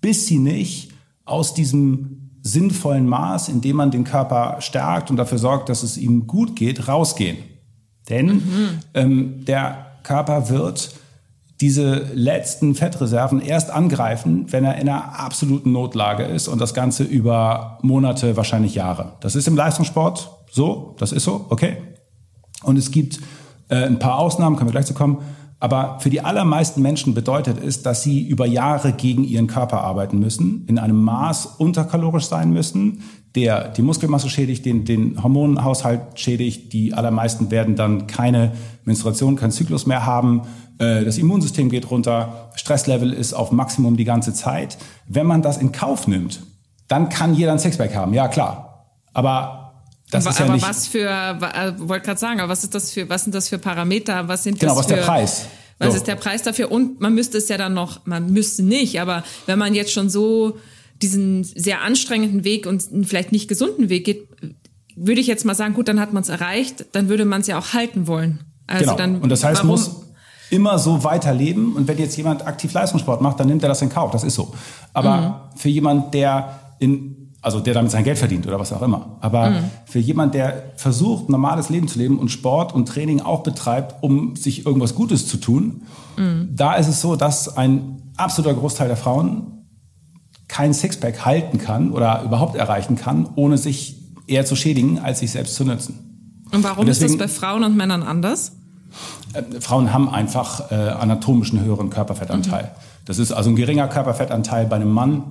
[0.00, 0.90] bis sie nicht
[1.24, 5.98] aus diesem sinnvollen Maß, in dem man den Körper stärkt und dafür sorgt, dass es
[5.98, 7.36] ihm gut geht, rausgehen.
[8.08, 8.42] Denn
[8.94, 10.94] ähm, der Körper wird
[11.60, 17.02] diese letzten Fettreserven erst angreifen, wenn er in einer absoluten Notlage ist und das Ganze
[17.02, 19.14] über Monate, wahrscheinlich Jahre.
[19.20, 21.78] Das ist im Leistungssport so, das ist so, okay.
[22.62, 23.18] Und es gibt
[23.68, 25.18] äh, ein paar Ausnahmen, können wir gleich zu kommen.
[25.60, 30.18] Aber für die allermeisten Menschen bedeutet es, dass sie über Jahre gegen ihren Körper arbeiten
[30.18, 33.02] müssen, in einem Maß unterkalorisch sein müssen,
[33.34, 36.72] der die Muskelmasse schädigt, den, den Hormonhaushalt schädigt.
[36.72, 38.52] Die allermeisten werden dann keine
[38.84, 40.42] Menstruation, keinen Zyklus mehr haben.
[40.78, 44.78] Äh, Das Immunsystem geht runter, Stresslevel ist auf Maximum die ganze Zeit.
[45.06, 46.40] Wenn man das in Kauf nimmt,
[46.86, 48.86] dann kann jeder ein Sixpack haben, ja klar.
[49.12, 49.67] Aber
[50.10, 50.68] das aber ist ja aber nicht...
[50.68, 53.58] was für, äh, wollte gerade sagen, aber was ist das für, was sind das für
[53.58, 54.28] Parameter?
[54.28, 55.46] Was sind Genau, das was ist für, der Preis?
[55.78, 55.96] Was So.
[55.96, 56.72] ist der Preis dafür?
[56.72, 60.10] Und man müsste es ja dann noch, man müsste nicht, aber wenn man jetzt schon
[60.10, 60.58] so
[61.00, 64.28] diesen sehr anstrengenden Weg und einen vielleicht nicht gesunden Weg geht,
[64.96, 67.46] würde ich jetzt mal sagen, gut, dann hat man es erreicht, dann würde man es
[67.46, 68.40] ja auch halten wollen.
[68.66, 68.96] Also genau.
[68.96, 70.02] dann, und das heißt, warum, muss
[70.50, 71.74] immer so weiterleben.
[71.76, 74.10] Und wenn jetzt jemand aktiv Leistungssport macht, dann nimmt er das in Kauf.
[74.10, 74.52] Das ist so.
[74.92, 75.58] Aber Mhm.
[75.58, 79.16] für jemand, der in also der damit sein Geld verdient oder was auch immer.
[79.20, 79.56] Aber Mhm.
[79.86, 84.34] für jemand, der versucht, normales Leben zu leben und Sport und Training auch betreibt, um
[84.36, 85.82] sich irgendwas Gutes zu tun,
[86.16, 86.50] Mhm.
[86.56, 89.64] da ist es so, dass ein absoluter Großteil der Frauen
[90.48, 93.96] kein Sixpack halten kann oder überhaupt erreichen kann, ohne sich
[94.26, 96.04] eher zu schädigen, als sich selbst zu nützen.
[96.50, 98.52] und warum und ist das deswegen- bei Frauen und Männern anders?
[99.34, 102.72] Äh, Frauen haben einfach äh, anatomischen höheren Körperfettanteil.
[103.04, 105.24] Das ist also ein geringer Körperfettanteil bei einem Mann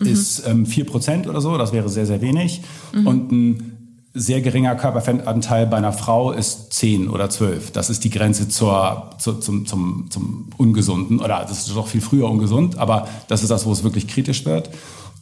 [0.00, 2.62] ist ähm, 4% oder so, das wäre sehr, sehr wenig.
[2.92, 3.76] Und ein
[4.18, 7.70] sehr geringer Körperfettanteil bei einer Frau ist 10 oder 12.
[7.72, 11.20] Das ist die Grenze zur, zur, zum, zum, zum Ungesunden.
[11.20, 14.46] Oder das ist doch viel früher ungesund, aber das ist das, wo es wirklich kritisch
[14.46, 14.70] wird.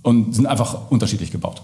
[0.03, 1.63] Und sind einfach unterschiedlich gebaut.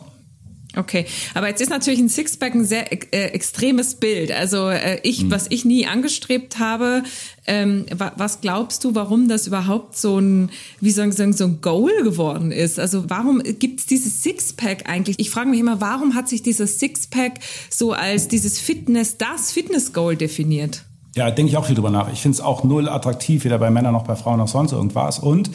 [0.77, 1.05] Okay,
[1.35, 4.31] aber jetzt ist natürlich ein Sixpack ein sehr äh, extremes Bild.
[4.31, 7.03] Also äh, ich, was ich nie angestrebt habe,
[7.47, 11.45] ähm, wa was glaubst du, warum das überhaupt so ein, wie soll ich sagen, so
[11.45, 12.79] ein Goal geworden ist?
[12.79, 15.19] Also warum gibt es dieses Sixpack eigentlich?
[15.19, 20.15] Ich frage mich immer, warum hat sich dieses Sixpack so als dieses Fitness, das Fitness-Goal
[20.15, 20.85] definiert?
[21.17, 22.13] Ja, denke ich auch viel drüber nach.
[22.13, 25.19] Ich finde es auch null attraktiv, weder bei Männern noch bei Frauen noch sonst irgendwas.
[25.19, 25.51] Und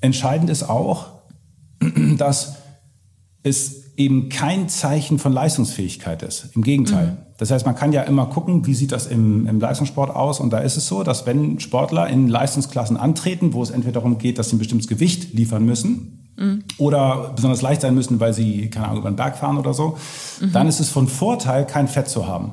[0.00, 1.06] entscheidend ist auch,
[2.16, 2.54] dass
[3.42, 6.50] es eben kein Zeichen von Leistungsfähigkeit ist.
[6.54, 7.06] Im Gegenteil.
[7.06, 7.16] Mhm.
[7.38, 10.40] Das heißt, man kann ja immer gucken, wie sieht das im, im Leistungssport aus.
[10.40, 14.18] Und da ist es so, dass wenn Sportler in Leistungsklassen antreten, wo es entweder darum
[14.18, 16.64] geht, dass sie ein bestimmtes Gewicht liefern müssen mhm.
[16.78, 19.96] oder besonders leicht sein müssen, weil sie, keine Ahnung, über den Berg fahren oder so,
[20.40, 20.52] mhm.
[20.52, 22.52] dann ist es von Vorteil, kein Fett zu haben.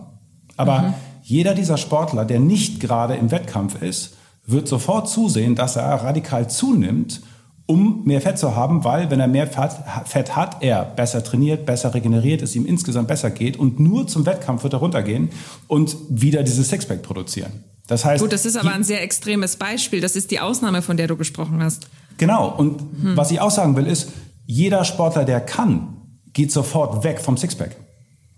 [0.57, 0.93] Aber mhm.
[1.23, 6.49] jeder dieser Sportler, der nicht gerade im Wettkampf ist, wird sofort zusehen, dass er radikal
[6.49, 7.21] zunimmt
[7.65, 11.93] um mehr Fett zu haben, weil wenn er mehr Fett hat, er besser trainiert, besser
[11.93, 15.29] regeneriert, es ihm insgesamt besser geht und nur zum Wettkampf wird er runtergehen
[15.67, 17.63] und wieder dieses Sixpack produzieren.
[17.87, 20.01] Das heißt, gut, das ist aber ein sehr extremes Beispiel.
[20.01, 21.87] Das ist die Ausnahme, von der du gesprochen hast.
[22.17, 22.49] Genau.
[22.49, 23.17] Und hm.
[23.17, 24.09] was ich auch sagen will, ist,
[24.45, 25.97] jeder Sportler, der kann,
[26.33, 27.75] geht sofort weg vom Sixpack.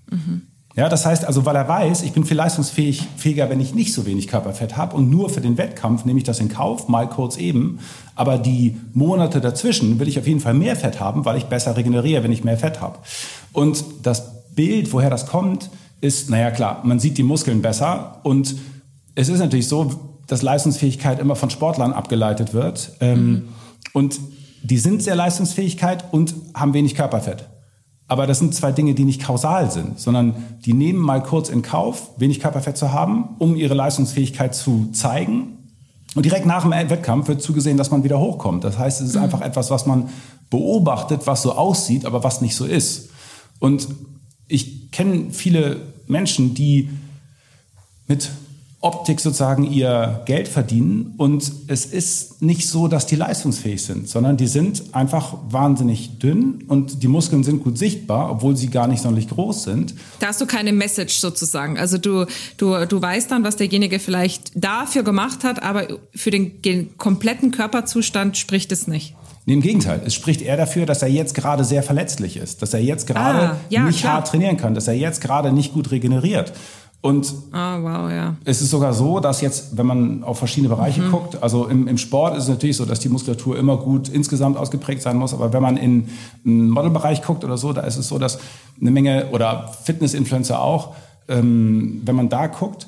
[0.09, 0.43] Mhm.
[0.75, 4.05] Ja, das heißt also, weil er weiß, ich bin viel leistungsfähiger, wenn ich nicht so
[4.05, 7.37] wenig Körperfett habe und nur für den Wettkampf nehme ich das in Kauf, mal kurz
[7.37, 7.79] eben.
[8.15, 11.77] Aber die Monate dazwischen will ich auf jeden Fall mehr Fett haben, weil ich besser
[11.77, 12.99] regeneriere, wenn ich mehr Fett habe.
[13.53, 15.69] Und das Bild, woher das kommt,
[16.01, 18.55] ist, naja klar, man sieht die Muskeln besser und
[19.15, 19.91] es ist natürlich so,
[20.27, 22.91] dass Leistungsfähigkeit immer von Sportlern abgeleitet wird.
[22.99, 23.47] Ähm, mhm.
[23.93, 24.19] Und
[24.61, 27.45] die sind sehr leistungsfähigkeit und haben wenig Körperfett.
[28.07, 31.63] Aber das sind zwei Dinge, die nicht kausal sind, sondern die nehmen mal kurz in
[31.63, 35.57] Kauf, wenig Körperfett zu haben, um ihre Leistungsfähigkeit zu zeigen.
[36.13, 38.63] Und direkt nach dem Wettkampf wird zugesehen, dass man wieder hochkommt.
[38.63, 39.23] Das heißt, es ist mhm.
[39.23, 40.09] einfach etwas, was man
[40.49, 43.09] beobachtet, was so aussieht, aber was nicht so ist.
[43.59, 43.87] Und
[44.47, 46.89] ich kenne viele Menschen, die
[48.07, 48.29] mit
[48.85, 51.15] Optik sozusagen ihr Geld verdienen.
[51.17, 56.63] Und es ist nicht so, dass die leistungsfähig sind, sondern die sind einfach wahnsinnig dünn
[56.67, 59.95] und die Muskeln sind gut sichtbar, obwohl sie gar nicht sonderlich groß sind.
[60.19, 61.79] Da hast du keine Message sozusagen.
[61.79, 62.25] Also du,
[62.57, 68.37] du, du weißt dann, was derjenige vielleicht dafür gemacht hat, aber für den kompletten Körperzustand
[68.37, 69.15] spricht es nicht.
[69.47, 72.73] Nee, Im Gegenteil, es spricht eher dafür, dass er jetzt gerade sehr verletzlich ist, dass
[72.73, 74.13] er jetzt gerade ah, ja, nicht klar.
[74.13, 76.53] hart trainieren kann, dass er jetzt gerade nicht gut regeneriert.
[77.05, 78.35] Und oh, wow, ja.
[78.45, 81.11] es ist sogar so, dass jetzt, wenn man auf verschiedene Bereiche mhm.
[81.11, 84.57] guckt, also im, im, Sport ist es natürlich so, dass die Muskulatur immer gut insgesamt
[84.57, 85.31] ausgeprägt sein muss.
[85.31, 86.09] Aber wenn man in
[86.43, 88.39] einen Modelbereich guckt oder so, da ist es so, dass
[88.81, 90.95] eine Menge oder Fitness-Influencer auch,
[91.27, 92.87] ähm, wenn man da guckt,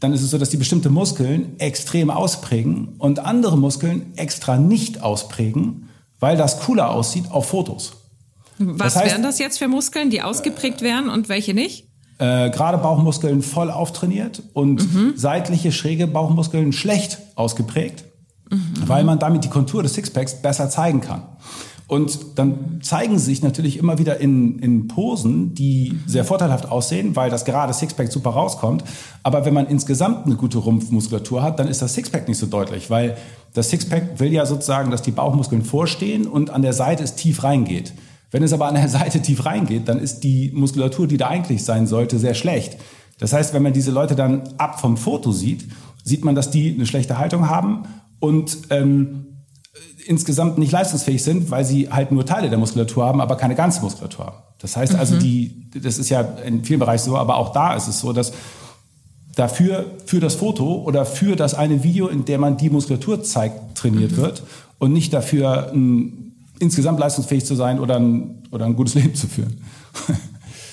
[0.00, 5.02] dann ist es so, dass die bestimmte Muskeln extrem ausprägen und andere Muskeln extra nicht
[5.02, 7.92] ausprägen, weil das cooler aussieht auf Fotos.
[8.58, 11.91] Was das heißt, wären das jetzt für Muskeln, die ausgeprägt wären und welche nicht?
[12.22, 15.14] Äh, gerade Bauchmuskeln voll auftrainiert und mhm.
[15.16, 18.04] seitliche schräge Bauchmuskeln schlecht ausgeprägt,
[18.48, 18.74] mhm.
[18.86, 21.24] weil man damit die Kontur des Sixpacks besser zeigen kann.
[21.88, 27.16] Und dann zeigen sie sich natürlich immer wieder in, in Posen, die sehr vorteilhaft aussehen,
[27.16, 28.84] weil das gerade Sixpack super rauskommt.
[29.24, 32.88] Aber wenn man insgesamt eine gute Rumpfmuskulatur hat, dann ist das Sixpack nicht so deutlich,
[32.88, 33.16] weil
[33.52, 37.42] das Sixpack will ja sozusagen, dass die Bauchmuskeln vorstehen und an der Seite es tief
[37.42, 37.92] reingeht.
[38.32, 41.62] Wenn es aber an der Seite tief reingeht, dann ist die Muskulatur, die da eigentlich
[41.64, 42.78] sein sollte, sehr schlecht.
[43.18, 45.68] Das heißt, wenn man diese Leute dann ab vom Foto sieht,
[46.02, 47.84] sieht man, dass die eine schlechte Haltung haben
[48.18, 49.26] und ähm,
[50.06, 53.82] insgesamt nicht leistungsfähig sind, weil sie halt nur Teile der Muskulatur haben, aber keine ganze
[53.82, 54.36] Muskulatur haben.
[54.58, 55.20] Das heißt also, mhm.
[55.20, 58.32] die, das ist ja in vielen Bereichen so, aber auch da ist es so, dass
[59.36, 63.76] dafür für das Foto oder für das eine Video, in dem man die Muskulatur zeigt,
[63.76, 64.16] trainiert mhm.
[64.16, 64.42] wird
[64.78, 66.31] und nicht dafür ein
[66.62, 69.60] insgesamt leistungsfähig zu sein oder ein, oder ein gutes Leben zu führen.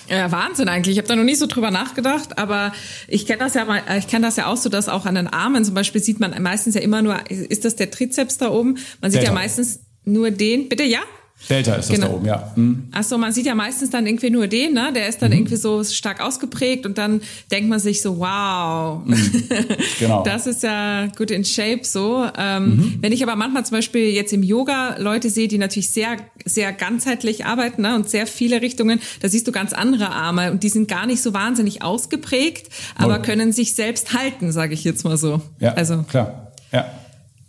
[0.08, 0.93] Ja, Wahnsinn eigentlich.
[0.93, 2.71] Ich habe da noch nie so drüber nachgedacht, aber
[3.08, 5.28] ich kenne das ja mal, ich kenne das ja auch so, dass auch an den
[5.28, 8.78] Armen zum Beispiel sieht man meistens ja immer nur, ist das der Trizeps da oben?
[9.02, 9.34] Man sieht Delta.
[9.34, 10.69] ja meistens nur den.
[10.69, 10.99] Bitte, ja?
[11.47, 12.08] Delta ist das genau.
[12.10, 12.52] da oben, ja.
[12.56, 12.88] Mhm.
[12.91, 14.91] Achso, man sieht ja meistens dann irgendwie nur den, ne?
[14.93, 15.38] Der ist dann mhm.
[15.38, 17.21] irgendwie so stark ausgeprägt und dann
[17.52, 19.43] denkt man sich so, wow, mhm.
[19.99, 20.23] genau.
[20.23, 22.25] das ist ja gut in Shape so.
[22.38, 22.97] Ähm, mhm.
[23.02, 26.73] Wenn ich aber manchmal zum Beispiel jetzt im Yoga Leute sehe, die natürlich sehr, sehr
[26.73, 27.95] ganzheitlich arbeiten ne?
[27.95, 31.21] und sehr viele Richtungen, da siehst du ganz andere Arme und die sind gar nicht
[31.21, 33.23] so wahnsinnig ausgeprägt, aber Voll.
[33.23, 35.41] können sich selbst halten, sage ich jetzt mal so.
[35.60, 36.52] Ja, also klar.
[36.71, 36.86] Ja.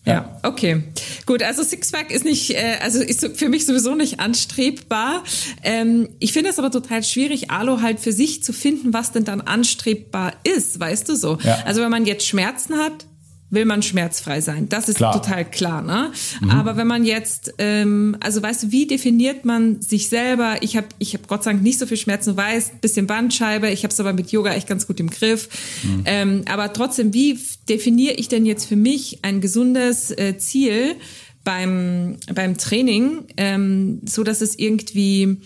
[0.06, 0.82] Ja, okay.
[1.26, 5.22] Gut, also Sixpack ist nicht, äh, also ist für mich sowieso nicht anstrebbar.
[5.62, 9.24] Ähm, ich finde es aber total schwierig, Alo halt für sich zu finden, was denn
[9.24, 11.38] dann anstrebbar ist, weißt du so.
[11.42, 11.62] Ja.
[11.66, 13.06] Also wenn man jetzt Schmerzen hat,
[13.50, 14.68] will man schmerzfrei sein.
[14.68, 15.12] Das ist klar.
[15.12, 15.82] total klar.
[15.82, 16.12] Ne?
[16.40, 16.50] Mhm.
[16.50, 20.58] Aber wenn man jetzt, ähm, also weißt du, wie definiert man sich selber?
[20.60, 23.68] Ich habe ich hab Gott sei Dank nicht so viel Schmerzen, weiß, bisschen Bandscheibe.
[23.70, 25.48] Ich habe es aber mit Yoga echt ganz gut im Griff.
[25.82, 26.02] Mhm.
[26.04, 30.94] Ähm, aber trotzdem, wie definiere ich denn jetzt für mich ein gesundes äh, Ziel
[31.42, 35.38] beim, beim Training, ähm, so dass es irgendwie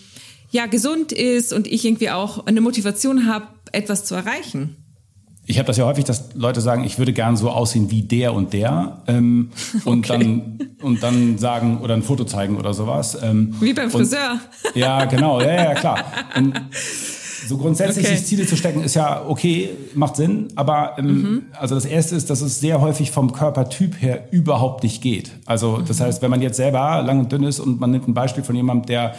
[0.51, 4.77] ja gesund ist und ich irgendwie auch eine Motivation habe, etwas zu erreichen?
[5.47, 8.33] Ich habe das ja häufig, dass Leute sagen, ich würde gern so aussehen wie der
[8.33, 9.51] und der ähm,
[9.85, 10.19] und okay.
[10.19, 13.17] dann und dann sagen oder ein Foto zeigen oder sowas.
[13.21, 14.39] Ähm, wie beim Friseur.
[14.63, 16.03] Und, ja, genau, ja, ja, klar.
[16.35, 16.59] Und
[17.47, 18.15] so grundsätzlich okay.
[18.15, 21.43] sich Ziele zu stecken ist ja okay, macht Sinn, aber ähm, mhm.
[21.53, 25.31] also das erste ist, dass es sehr häufig vom Körpertyp her überhaupt nicht geht.
[25.45, 26.03] Also das mhm.
[26.05, 28.55] heißt, wenn man jetzt selber lang und dünn ist und man nimmt ein Beispiel von
[28.55, 29.15] jemandem, der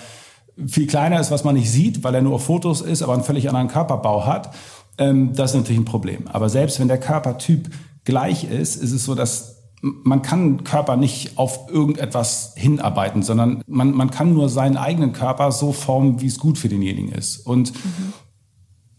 [0.66, 3.22] viel kleiner ist, was man nicht sieht, weil er nur auf Fotos ist, aber einen
[3.22, 4.50] völlig anderen Körperbau hat
[4.98, 6.26] ähm, das ist natürlich ein Problem.
[6.28, 7.70] Aber selbst wenn der Körpertyp
[8.04, 13.92] gleich ist, ist es so, dass man kann Körper nicht auf irgendetwas hinarbeiten, sondern man,
[13.92, 17.38] man kann nur seinen eigenen Körper so formen, wie es gut für denjenigen ist.
[17.38, 18.12] Und mhm.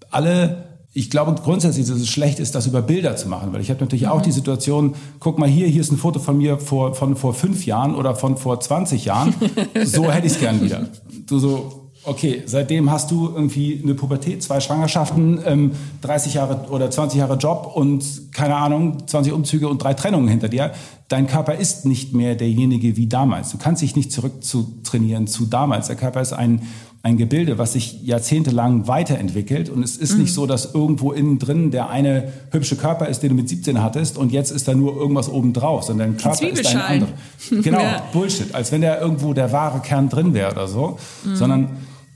[0.09, 3.69] alle ich glaube grundsätzlich, dass es schlecht ist, das über Bilder zu machen, weil ich
[3.69, 4.11] habe natürlich mhm.
[4.11, 7.35] auch die Situation, guck mal hier, hier ist ein Foto von mir vor, von vor
[7.35, 9.35] fünf Jahren oder von vor 20 Jahren.
[9.85, 10.89] so hätte ich es gern wieder.
[11.27, 16.89] Du so, okay, seitdem hast du irgendwie eine Pubertät, zwei Schwangerschaften, ähm, 30 Jahre oder
[16.89, 20.71] 20 Jahre Job und keine Ahnung, 20 Umzüge und drei Trennungen hinter dir.
[21.09, 23.51] Dein Körper ist nicht mehr derjenige wie damals.
[23.51, 25.87] Du kannst dich nicht zurück zu trainieren zu damals.
[25.87, 26.61] Der Körper ist ein,
[27.07, 29.69] ein Gebilde, was sich jahrzehntelang weiterentwickelt.
[29.69, 30.23] Und es ist mhm.
[30.23, 33.81] nicht so, dass irgendwo innen drin der eine hübsche Körper ist, den du mit 17
[33.81, 37.11] hattest und jetzt ist da nur irgendwas oben drauf, sondern dein Körper ist ein anderer.
[37.67, 38.03] Genau, ja.
[38.11, 38.53] Bullshit.
[38.53, 40.99] Als wenn da irgendwo der wahre Kern drin wäre oder so.
[41.23, 41.35] Mhm.
[41.35, 41.69] Sondern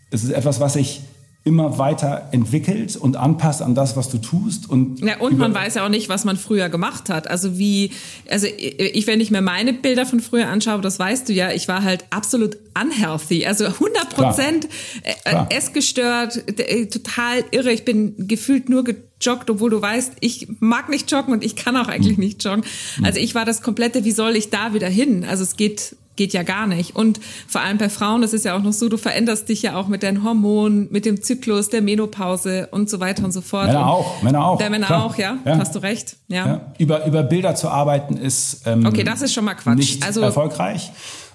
[0.09, 1.01] es ist etwas, was sich
[1.43, 4.69] immer weiter entwickelt und anpasst an das, was du tust.
[4.69, 7.27] Und, ja, und man weiß ja auch nicht, was man früher gemacht hat.
[7.27, 7.91] Also wie,
[8.29, 11.67] also ich, wenn ich mir meine Bilder von früher anschaue, das weißt du ja, ich
[11.67, 13.47] war halt absolut unhealthy.
[13.47, 14.67] Also 100 Prozent
[15.01, 17.71] äh, essgestört, äh, total irre.
[17.71, 21.75] Ich bin gefühlt nur gejoggt, obwohl du weißt, ich mag nicht joggen und ich kann
[21.75, 22.23] auch eigentlich hm.
[22.23, 22.63] nicht joggen.
[23.01, 25.25] Also ich war das komplette, wie soll ich da wieder hin?
[25.25, 26.95] Also es geht geht ja gar nicht.
[26.95, 29.75] Und vor allem bei Frauen, das ist ja auch noch so, du veränderst dich ja
[29.75, 33.67] auch mit deinen Hormonen, mit dem Zyklus, der Menopause und so weiter und so fort.
[33.67, 34.57] Männer auch, Männer auch.
[34.57, 35.05] Der Männer Klar.
[35.05, 35.37] auch, ja?
[35.45, 35.57] ja?
[35.57, 36.17] Hast du recht.
[36.27, 36.45] Ja.
[36.45, 36.73] ja.
[36.77, 39.77] Über, über Bilder zu arbeiten ist ähm, okay, das ist schon mal Quatsch.
[39.77, 40.91] nicht also, erfolgreich.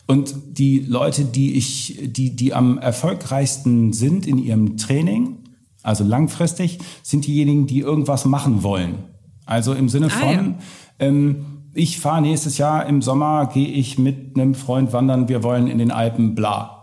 [0.07, 5.39] Und die Leute, die ich, die, die am erfolgreichsten sind in ihrem Training,
[5.83, 9.05] also langfristig, sind diejenigen, die irgendwas machen wollen.
[9.47, 10.55] Also im Sinne ah, von, ja.
[11.01, 15.67] ähm, ich fahre nächstes Jahr im Sommer, gehe ich mit einem Freund wandern, wir wollen
[15.67, 16.76] in den Alpen, bla.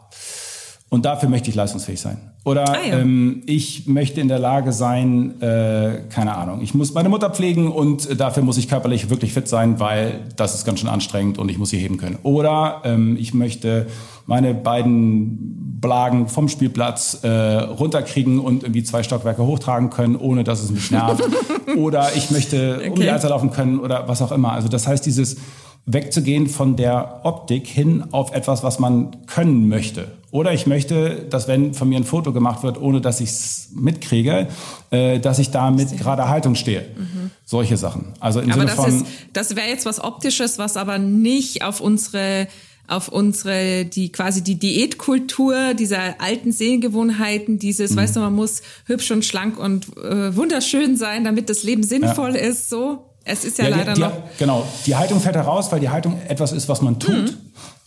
[0.94, 2.20] Und dafür möchte ich leistungsfähig sein.
[2.46, 3.00] Oder ah, ja.
[3.00, 7.72] ähm, ich möchte in der Lage sein, äh, keine Ahnung, ich muss meine Mutter pflegen
[7.72, 11.50] und dafür muss ich körperlich wirklich fit sein, weil das ist ganz schön anstrengend und
[11.50, 12.20] ich muss sie heben können.
[12.22, 13.88] Oder ähm, ich möchte
[14.28, 20.62] meine beiden Blagen vom Spielplatz äh, runterkriegen und irgendwie zwei Stockwerke hochtragen können, ohne dass
[20.62, 21.24] es mich nervt.
[21.76, 22.90] oder ich möchte okay.
[22.90, 24.52] um die Leiter laufen können oder was auch immer.
[24.52, 25.38] Also das heißt, dieses
[25.86, 30.08] wegzugehen von der Optik hin auf etwas, was man können möchte.
[30.32, 33.70] Oder ich möchte, dass wenn von mir ein Foto gemacht wird, ohne dass ich es
[33.76, 34.48] mitkriege,
[34.90, 36.82] äh, dass ich da mit gerader Haltung stehe.
[36.96, 37.32] Mhm.
[37.46, 38.14] Solche Sachen.
[38.20, 39.06] Also im aber Sinne das von.
[39.34, 42.48] das wäre jetzt was Optisches, was aber nicht auf unsere
[42.88, 47.98] auf unsere, die quasi die Diätkultur dieser alten Sehgewohnheiten, dieses, mhm.
[47.98, 52.36] weißt du, man muss hübsch und schlank und äh, wunderschön sein, damit das Leben sinnvoll
[52.36, 52.42] ja.
[52.42, 53.06] ist, so.
[53.26, 54.12] Es ist ja, ja leider die, noch.
[54.38, 57.14] genau, die Haltung fällt heraus, weil die Haltung etwas ist, was man tut.
[57.14, 57.38] Mhm.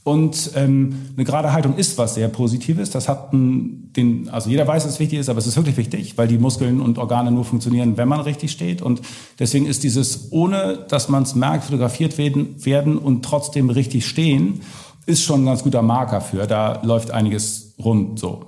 [0.07, 2.91] Und ähm, eine gerade Haltung ist was sehr Positives.
[2.91, 6.17] Das hat den, also jeder weiß, dass es wichtig ist, aber es ist wirklich wichtig,
[6.17, 8.83] weil die Muskeln und Organe nur funktionieren, wenn man richtig steht.
[8.83, 9.03] Und
[9.41, 14.61] deswegen ist dieses, ohne dass man es merkt, fotografiert werden, werden und trotzdem richtig stehen,
[15.07, 16.47] ist schon ein ganz guter Marker für.
[16.47, 18.46] Da läuft einiges rund so.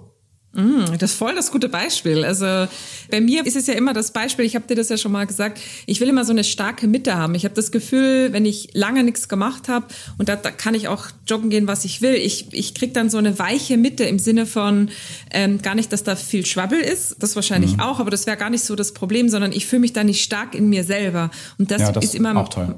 [0.52, 2.24] Mm, das ist voll das gute Beispiel.
[2.24, 2.46] Also
[3.10, 5.26] bei mir ist es ja immer das Beispiel, ich habe dir das ja schon mal
[5.26, 7.34] gesagt, ich will immer so eine starke Mitte haben.
[7.34, 10.88] Ich habe das Gefühl, wenn ich lange nichts gemacht habe und da, da, kann ich
[10.88, 14.18] auch joggen gehen, was ich will, ich, ich krieg dann so eine weiche Mitte im
[14.18, 14.90] Sinne von
[15.30, 17.80] ähm, gar nicht, dass da viel Schwabbel ist, das wahrscheinlich mhm.
[17.80, 20.24] auch, aber das wäre gar nicht so das Problem, sondern ich fühle mich da nicht
[20.24, 21.30] stark in mir selber.
[21.58, 22.74] Und das, ja, das ist immer auch toll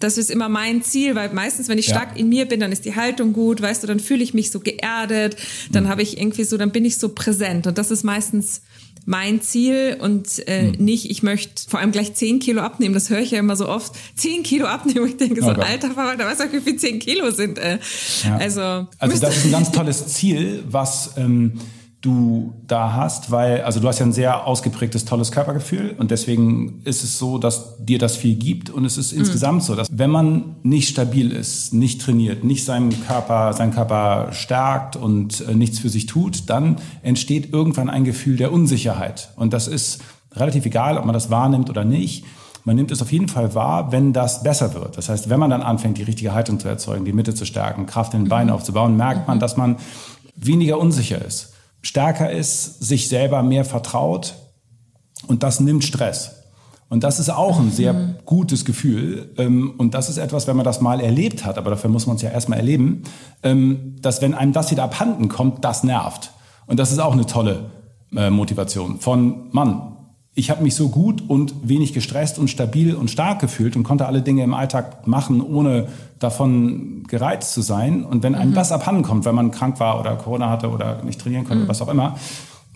[0.00, 2.20] das ist immer mein Ziel, weil meistens, wenn ich stark ja.
[2.20, 4.60] in mir bin, dann ist die Haltung gut, weißt du, dann fühle ich mich so
[4.60, 5.36] geerdet,
[5.70, 5.88] dann mhm.
[5.88, 8.62] habe ich irgendwie so, dann bin ich so präsent und das ist meistens
[9.08, 10.84] mein Ziel und äh, mhm.
[10.84, 12.92] nicht, ich möchte vor allem gleich zehn Kilo abnehmen.
[12.92, 13.94] Das höre ich ja immer so oft.
[14.14, 15.06] Zehn Kilo abnehmen.
[15.06, 15.62] Ich denke so, okay.
[15.62, 17.56] alter Verwalter, weißt du, wie viel zehn Kilo sind.
[17.56, 17.78] Äh.
[18.24, 18.36] Ja.
[18.36, 21.54] Also, also das ist ein ganz tolles Ziel, was ähm,
[22.00, 26.80] du da hast, weil, also du hast ja ein sehr ausgeprägtes, tolles Körpergefühl und deswegen
[26.84, 29.20] ist es so, dass dir das viel gibt und es ist mhm.
[29.20, 34.28] insgesamt so, dass wenn man nicht stabil ist, nicht trainiert, nicht seinen Körper, seinen Körper
[34.30, 39.52] stärkt und äh, nichts für sich tut, dann entsteht irgendwann ein Gefühl der Unsicherheit und
[39.52, 40.00] das ist
[40.34, 42.24] relativ egal, ob man das wahrnimmt oder nicht.
[42.64, 44.98] Man nimmt es auf jeden Fall wahr, wenn das besser wird.
[44.98, 47.86] Das heißt, wenn man dann anfängt, die richtige Haltung zu erzeugen, die Mitte zu stärken,
[47.86, 48.54] Kraft in den Beinen mhm.
[48.54, 49.40] aufzubauen, merkt man, mhm.
[49.40, 49.76] dass man
[50.36, 54.34] weniger unsicher ist stärker ist, sich selber mehr vertraut
[55.26, 56.34] und das nimmt Stress.
[56.90, 58.16] Und das ist auch ein sehr mhm.
[58.24, 59.34] gutes Gefühl.
[59.36, 62.16] Ähm, und das ist etwas, wenn man das mal erlebt hat, aber dafür muss man
[62.16, 63.02] es ja erstmal erleben,
[63.42, 66.32] ähm, dass wenn einem das wieder abhanden kommt, das nervt.
[66.66, 67.70] Und das ist auch eine tolle
[68.16, 69.97] äh, Motivation von Mann.
[70.38, 74.06] Ich habe mich so gut und wenig gestresst und stabil und stark gefühlt und konnte
[74.06, 75.88] alle Dinge im Alltag machen, ohne
[76.20, 78.04] davon gereizt zu sein.
[78.04, 78.54] Und wenn einem mhm.
[78.54, 81.68] das abhanden kommt, wenn man krank war oder Corona hatte oder nicht trainieren konnte, mhm.
[81.68, 82.16] was auch immer,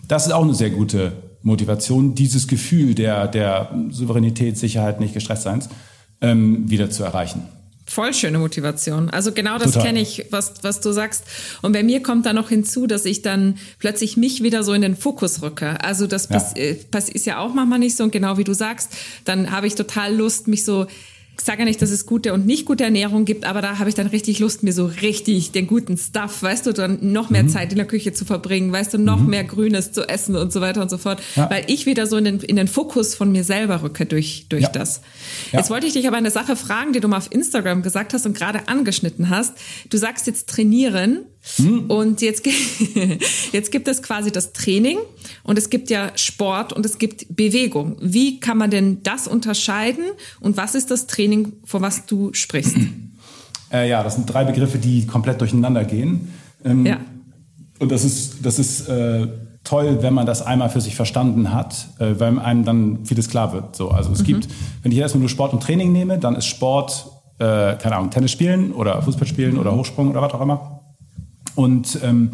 [0.09, 5.43] das ist auch eine sehr gute Motivation, dieses Gefühl der, der Souveränität, Sicherheit, nicht gestresst
[5.43, 5.69] seins,
[6.19, 7.43] ähm, wieder zu erreichen.
[7.85, 9.09] Voll schöne Motivation.
[9.09, 11.25] Also genau das kenne ich, was, was du sagst.
[11.61, 14.81] Und bei mir kommt da noch hinzu, dass ich dann plötzlich mich wieder so in
[14.81, 15.83] den Fokus rücke.
[15.83, 16.41] Also das ja.
[16.55, 16.77] Äh,
[17.13, 18.05] ist ja auch manchmal nicht so.
[18.05, 18.93] Und genau wie du sagst,
[19.25, 20.87] dann habe ich total Lust, mich so
[21.41, 23.95] sage ja nicht, dass es gute und nicht gute Ernährung gibt, aber da habe ich
[23.95, 27.49] dann richtig Lust, mir so richtig den guten Stuff, weißt du, dann noch mehr mhm.
[27.49, 29.29] Zeit in der Küche zu verbringen, weißt du, noch mhm.
[29.29, 31.49] mehr Grünes zu essen und so weiter und so fort, ja.
[31.49, 34.63] weil ich wieder so in den, in den Fokus von mir selber rücke durch, durch
[34.63, 34.69] ja.
[34.69, 35.01] das.
[35.51, 35.59] Ja.
[35.59, 38.25] Jetzt wollte ich dich aber eine Sache fragen, die du mal auf Instagram gesagt hast
[38.25, 39.53] und gerade angeschnitten hast.
[39.89, 41.25] Du sagst jetzt trainieren
[41.57, 41.89] hm.
[41.89, 42.45] Und jetzt,
[43.51, 44.97] jetzt gibt es quasi das Training
[45.43, 47.97] und es gibt ja Sport und es gibt Bewegung.
[47.99, 50.05] Wie kann man denn das unterscheiden
[50.39, 52.77] und was ist das Training, von was du sprichst?
[53.73, 56.31] Äh, ja, das sind drei Begriffe, die komplett durcheinander gehen.
[56.63, 56.97] Ähm, ja.
[57.79, 59.27] Und das ist, das ist äh,
[59.63, 63.51] toll, wenn man das einmal für sich verstanden hat, äh, weil einem dann vieles klar
[63.51, 63.75] wird.
[63.75, 64.25] So, also es mhm.
[64.25, 64.47] gibt,
[64.81, 67.07] wenn ich erstmal nur Sport und Training nehme, dann ist Sport,
[67.39, 70.72] äh, keine Ahnung, Tennis spielen oder Fußball spielen oder Hochsprung oder was auch immer.
[71.55, 72.31] Und ähm,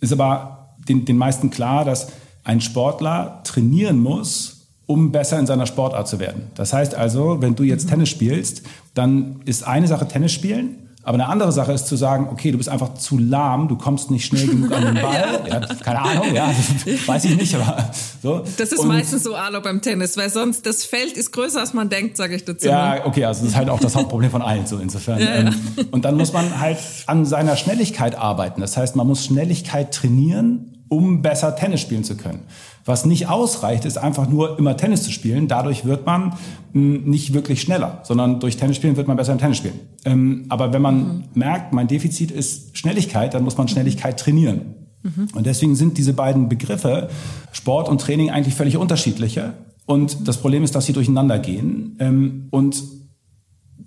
[0.00, 2.08] ist aber den, den meisten klar, dass
[2.44, 6.44] ein Sportler trainieren muss, um besser in seiner Sportart zu werden.
[6.54, 7.90] Das heißt also, wenn du jetzt mhm.
[7.90, 8.62] Tennis spielst,
[8.94, 12.58] dann ist eine Sache Tennis spielen aber eine andere Sache ist zu sagen, okay, du
[12.58, 15.40] bist einfach zu lahm, du kommst nicht schnell genug an den Ball.
[15.48, 15.60] ja.
[15.60, 16.52] Ja, keine Ahnung, ja,
[17.06, 17.90] weiß ich nicht, aber
[18.22, 18.44] so.
[18.58, 21.72] Das ist und, meistens so Alu beim Tennis, weil sonst das Feld ist größer, als
[21.72, 22.68] man denkt, sage ich dazu.
[22.68, 25.20] Ja, okay, also das ist halt auch das Hauptproblem von allen, so insofern.
[25.20, 25.54] Ja, ähm,
[25.90, 28.60] und dann muss man halt an seiner Schnelligkeit arbeiten.
[28.60, 32.40] Das heißt, man muss Schnelligkeit trainieren, um besser Tennis spielen zu können.
[32.84, 35.46] Was nicht ausreicht, ist einfach nur immer Tennis zu spielen.
[35.46, 36.34] Dadurch wird man
[36.72, 39.78] hm, nicht wirklich schneller, sondern durch Tennis spielen wird man besser im Tennis spielen.
[40.04, 41.24] Ähm, aber wenn man mhm.
[41.34, 44.74] merkt, mein Defizit ist Schnelligkeit, dann muss man Schnelligkeit trainieren.
[45.04, 45.28] Mhm.
[45.32, 47.08] Und deswegen sind diese beiden Begriffe
[47.52, 49.54] Sport und Training eigentlich völlig unterschiedliche.
[49.86, 51.96] Und das Problem ist, dass sie durcheinander gehen.
[52.00, 52.82] Ähm, und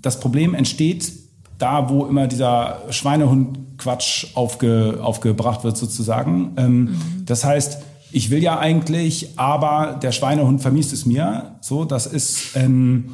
[0.02, 1.12] das Problem entsteht
[1.58, 6.54] da, wo immer dieser Schweinehund-Quatsch aufge, aufgebracht wird sozusagen.
[6.58, 7.26] Ähm, mhm.
[7.26, 7.80] Das heißt,
[8.12, 11.56] ich will ja eigentlich, aber der Schweinehund vermisst es mir.
[11.62, 13.12] So, das ist, ähm,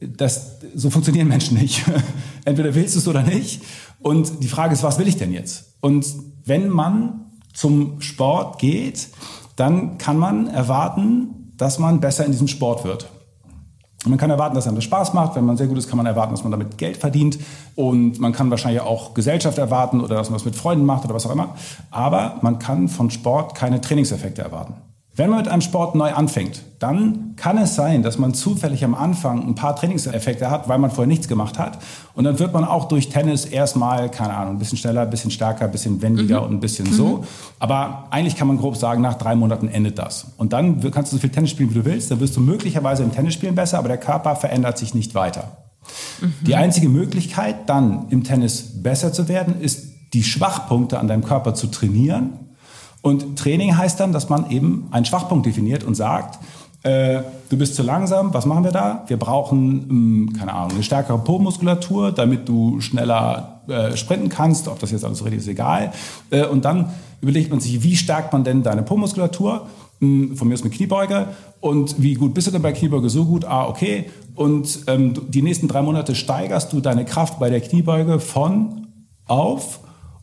[0.00, 1.84] das, so funktionieren Menschen nicht.
[2.44, 3.62] Entweder willst du es oder nicht.
[4.00, 5.74] Und die Frage ist, was will ich denn jetzt?
[5.80, 6.06] Und
[6.44, 9.08] wenn man zum Sport geht,
[9.56, 13.08] dann kann man erwarten, dass man besser in diesem Sport wird.
[14.08, 15.36] Man kann erwarten, dass einem das Spaß macht.
[15.36, 17.38] Wenn man sehr gut ist, kann man erwarten, dass man damit Geld verdient.
[17.74, 21.14] Und man kann wahrscheinlich auch Gesellschaft erwarten oder dass man das mit Freunden macht oder
[21.14, 21.54] was auch immer.
[21.90, 24.74] Aber man kann von Sport keine Trainingseffekte erwarten.
[25.18, 28.94] Wenn man mit einem Sport neu anfängt, dann kann es sein, dass man zufällig am
[28.94, 31.80] Anfang ein paar Trainingseffekte hat, weil man vorher nichts gemacht hat.
[32.14, 35.32] Und dann wird man auch durch Tennis erstmal, keine Ahnung, ein bisschen schneller, ein bisschen
[35.32, 36.46] stärker, ein bisschen wendiger mhm.
[36.46, 36.92] und ein bisschen mhm.
[36.92, 37.24] so.
[37.58, 40.28] Aber eigentlich kann man grob sagen, nach drei Monaten endet das.
[40.36, 42.12] Und dann kannst du so viel Tennis spielen, wie du willst.
[42.12, 45.56] Dann wirst du möglicherweise im Tennis spielen besser, aber der Körper verändert sich nicht weiter.
[46.20, 46.32] Mhm.
[46.46, 51.54] Die einzige Möglichkeit, dann im Tennis besser zu werden, ist, die Schwachpunkte an deinem Körper
[51.54, 52.47] zu trainieren
[53.02, 56.38] und Training heißt dann, dass man eben einen Schwachpunkt definiert und sagt,
[56.82, 59.04] äh, du bist zu langsam, was machen wir da?
[59.08, 64.68] Wir brauchen, mh, hm, keine Ahnung, eine stärkere Po-Muskulatur, damit du schneller äh, sprinten kannst.
[64.68, 65.92] Ob das jetzt alles richtig ist, egal.
[66.30, 69.66] Äh, und dann überlegt man sich, wie stärkt man denn deine Po-Muskulatur?
[70.00, 71.28] Hm, von mir aus mit Kniebeuge.
[71.60, 73.10] Und wie gut bist du denn bei Kniebeuge?
[73.10, 74.10] So gut, ah, okay.
[74.36, 78.86] Und ähm, die nächsten drei Monate steigerst du deine Kraft bei der Kniebeuge von
[79.26, 79.80] auf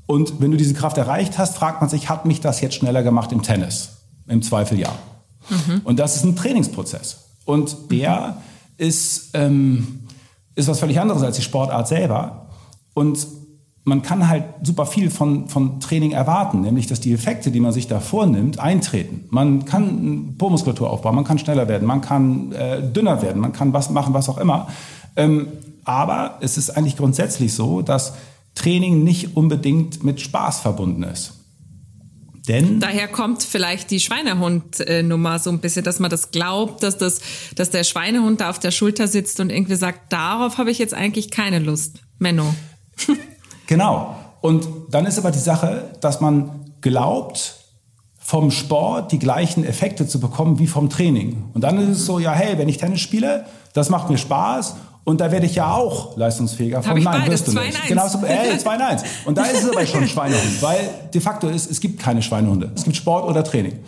[0.07, 3.03] und wenn du diese Kraft erreicht hast, fragt man sich, hat mich das jetzt schneller
[3.03, 3.97] gemacht im Tennis?
[4.27, 4.89] Im Zweifel ja.
[5.49, 5.81] Mhm.
[5.83, 7.25] Und das ist ein Trainingsprozess.
[7.45, 8.85] Und der mhm.
[8.85, 9.99] ist, ähm,
[10.55, 12.47] ist was völlig anderes als die Sportart selber.
[12.93, 13.27] Und
[13.83, 17.71] man kann halt super viel von, von Training erwarten, nämlich dass die Effekte, die man
[17.71, 19.25] sich da vornimmt, eintreten.
[19.29, 23.73] Man kann Po-Muskulatur aufbauen, man kann schneller werden, man kann äh, dünner werden, man kann
[23.73, 24.69] was machen, was auch immer.
[25.15, 25.49] Ähm,
[25.83, 28.13] aber es ist eigentlich grundsätzlich so, dass
[28.55, 31.33] Training nicht unbedingt mit Spaß verbunden ist.
[32.47, 37.19] Denn Daher kommt vielleicht die Schweinehund-Nummer so ein bisschen, dass man das glaubt, dass, das,
[37.55, 40.93] dass der Schweinehund da auf der Schulter sitzt und irgendwie sagt, darauf habe ich jetzt
[40.93, 41.99] eigentlich keine Lust.
[42.19, 42.53] Menno.
[43.67, 44.15] genau.
[44.41, 47.55] Und dann ist aber die Sache, dass man glaubt,
[48.19, 51.49] vom Sport die gleichen Effekte zu bekommen wie vom Training.
[51.53, 54.75] Und dann ist es so, ja, hey, wenn ich Tennis spiele, das macht mir Spaß
[55.05, 56.95] und da werde ich ja auch leistungsfähiger von.
[56.95, 57.87] Nein, beides, wirst du nicht.
[57.87, 59.03] Genau, so, ey, 2 in 1.
[59.25, 62.71] Und da ist es aber schon Schweinehund, weil de facto ist, es gibt keine Schweinehunde.
[62.75, 63.79] Es gibt Sport oder Training.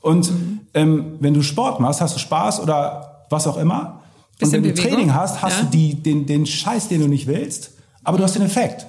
[0.00, 0.32] Und
[0.72, 4.00] ähm, wenn du Sport machst, hast du Spaß oder was auch immer.
[4.38, 5.64] Bisschen und wenn du Training hast, hast ja.
[5.64, 8.86] du die, den, den Scheiß, den du nicht willst, aber du hast den Effekt.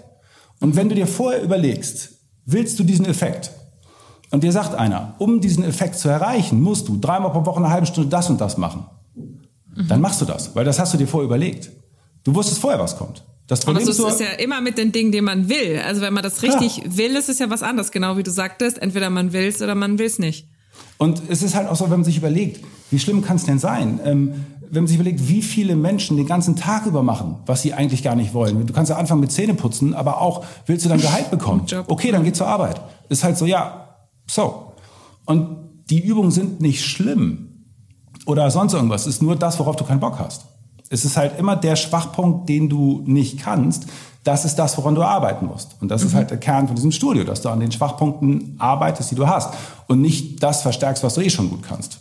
[0.62, 2.12] Und wenn du dir vorher überlegst,
[2.46, 3.52] willst du diesen Effekt?
[4.32, 7.70] Und dir sagt einer, um diesen Effekt zu erreichen, musst du dreimal pro Woche eine
[7.70, 8.86] halbe Stunde das und das machen.
[9.76, 9.88] Mhm.
[9.88, 11.72] Dann machst du das, weil das hast du dir vorher überlegt.
[12.24, 13.24] Du wusstest vorher, was kommt.
[13.48, 15.82] Das Problem Aber so ist, ist ja immer mit den Dingen, die man will.
[15.86, 16.98] Also wenn man das richtig ja.
[16.98, 18.78] will, ist es ja was anderes, genau wie du sagtest.
[18.78, 20.48] Entweder man will es oder man will es nicht.
[20.98, 23.60] Und es ist halt auch so, wenn man sich überlegt, wie schlimm kann es denn
[23.60, 24.00] sein?
[24.06, 27.74] Ähm, wenn man sich überlegt, wie viele Menschen den ganzen Tag über machen, was sie
[27.74, 28.66] eigentlich gar nicht wollen.
[28.66, 31.66] Du kannst ja anfangen mit Zähneputzen, aber auch, willst du dann Gehalt bekommen?
[31.88, 32.82] Okay, dann geh zur Arbeit.
[33.10, 34.74] Ist halt so, ja, so.
[35.26, 35.58] Und
[35.90, 37.43] die Übungen sind nicht schlimm
[38.26, 39.02] oder sonst irgendwas.
[39.02, 40.46] Es ist nur das, worauf du keinen Bock hast.
[40.90, 43.86] Es ist halt immer der Schwachpunkt, den du nicht kannst.
[44.24, 45.76] Das ist das, woran du arbeiten musst.
[45.82, 46.08] Und das mhm.
[46.08, 49.28] ist halt der Kern von diesem Studio, dass du an den Schwachpunkten arbeitest, die du
[49.28, 49.54] hast
[49.88, 52.00] und nicht das verstärkst, was du eh schon gut kannst.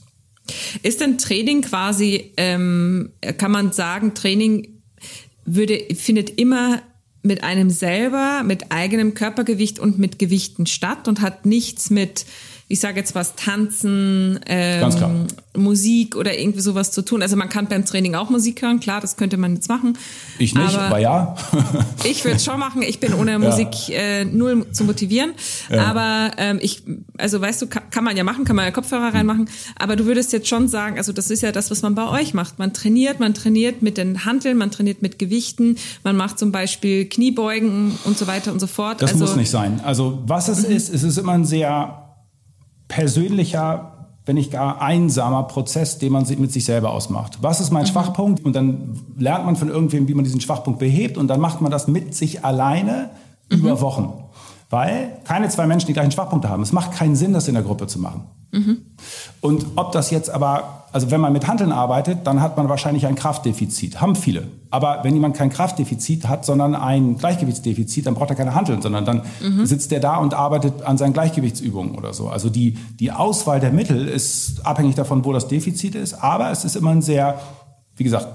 [0.82, 4.68] Ist denn Training quasi, ähm, kann man sagen, Training
[5.44, 6.80] würde, findet immer
[7.22, 12.26] mit einem selber, mit eigenem Körpergewicht und mit Gewichten statt und hat nichts mit
[12.72, 17.20] ich sage jetzt was, Tanzen, ähm, Musik oder irgendwie sowas zu tun.
[17.20, 19.98] Also man kann beim Training auch Musik hören, klar, das könnte man jetzt machen.
[20.38, 21.36] Ich nicht, aber, aber ja.
[22.04, 22.80] ich würde es schon machen.
[22.80, 25.32] Ich bin ohne Musik äh, null zu motivieren.
[25.68, 25.84] Ja.
[25.84, 26.82] Aber ähm, ich,
[27.18, 29.50] also weißt du, kann, kann, man ja machen, kann man ja Kopfhörer reinmachen.
[29.78, 32.32] Aber du würdest jetzt schon sagen, also das ist ja das, was man bei euch
[32.32, 32.58] macht.
[32.58, 37.04] Man trainiert, man trainiert mit den Handeln, man trainiert mit Gewichten, man macht zum Beispiel
[37.04, 39.02] Kniebeugen und so weiter und so fort.
[39.02, 39.82] Das also, muss nicht sein.
[39.84, 40.74] Also was es mhm.
[40.74, 42.01] ist, es ist immer ein sehr
[42.92, 43.92] persönlicher
[44.24, 47.38] wenn nicht gar einsamer Prozess, den man mit sich selber ausmacht.
[47.40, 47.88] Was ist mein mhm.
[47.88, 48.44] Schwachpunkt?
[48.44, 51.72] Und dann lernt man von irgendwem, wie man diesen Schwachpunkt behebt und dann macht man
[51.72, 53.10] das mit sich alleine
[53.50, 53.58] mhm.
[53.58, 54.12] über Wochen.
[54.70, 56.62] Weil keine zwei Menschen die gleichen Schwachpunkte haben.
[56.62, 58.22] Es macht keinen Sinn, das in der Gruppe zu machen.
[58.52, 58.82] Mhm.
[59.42, 63.08] Und ob das jetzt aber, also wenn man mit Handeln arbeitet, dann hat man wahrscheinlich
[63.08, 64.00] ein Kraftdefizit.
[64.00, 64.44] Haben viele.
[64.70, 69.04] Aber wenn jemand kein Kraftdefizit hat, sondern ein Gleichgewichtsdefizit, dann braucht er keine Handeln, sondern
[69.04, 69.66] dann mhm.
[69.66, 72.28] sitzt er da und arbeitet an seinen Gleichgewichtsübungen oder so.
[72.28, 76.14] Also die, die Auswahl der Mittel ist abhängig davon, wo das Defizit ist.
[76.14, 77.40] Aber es ist immer ein sehr,
[77.96, 78.28] wie gesagt,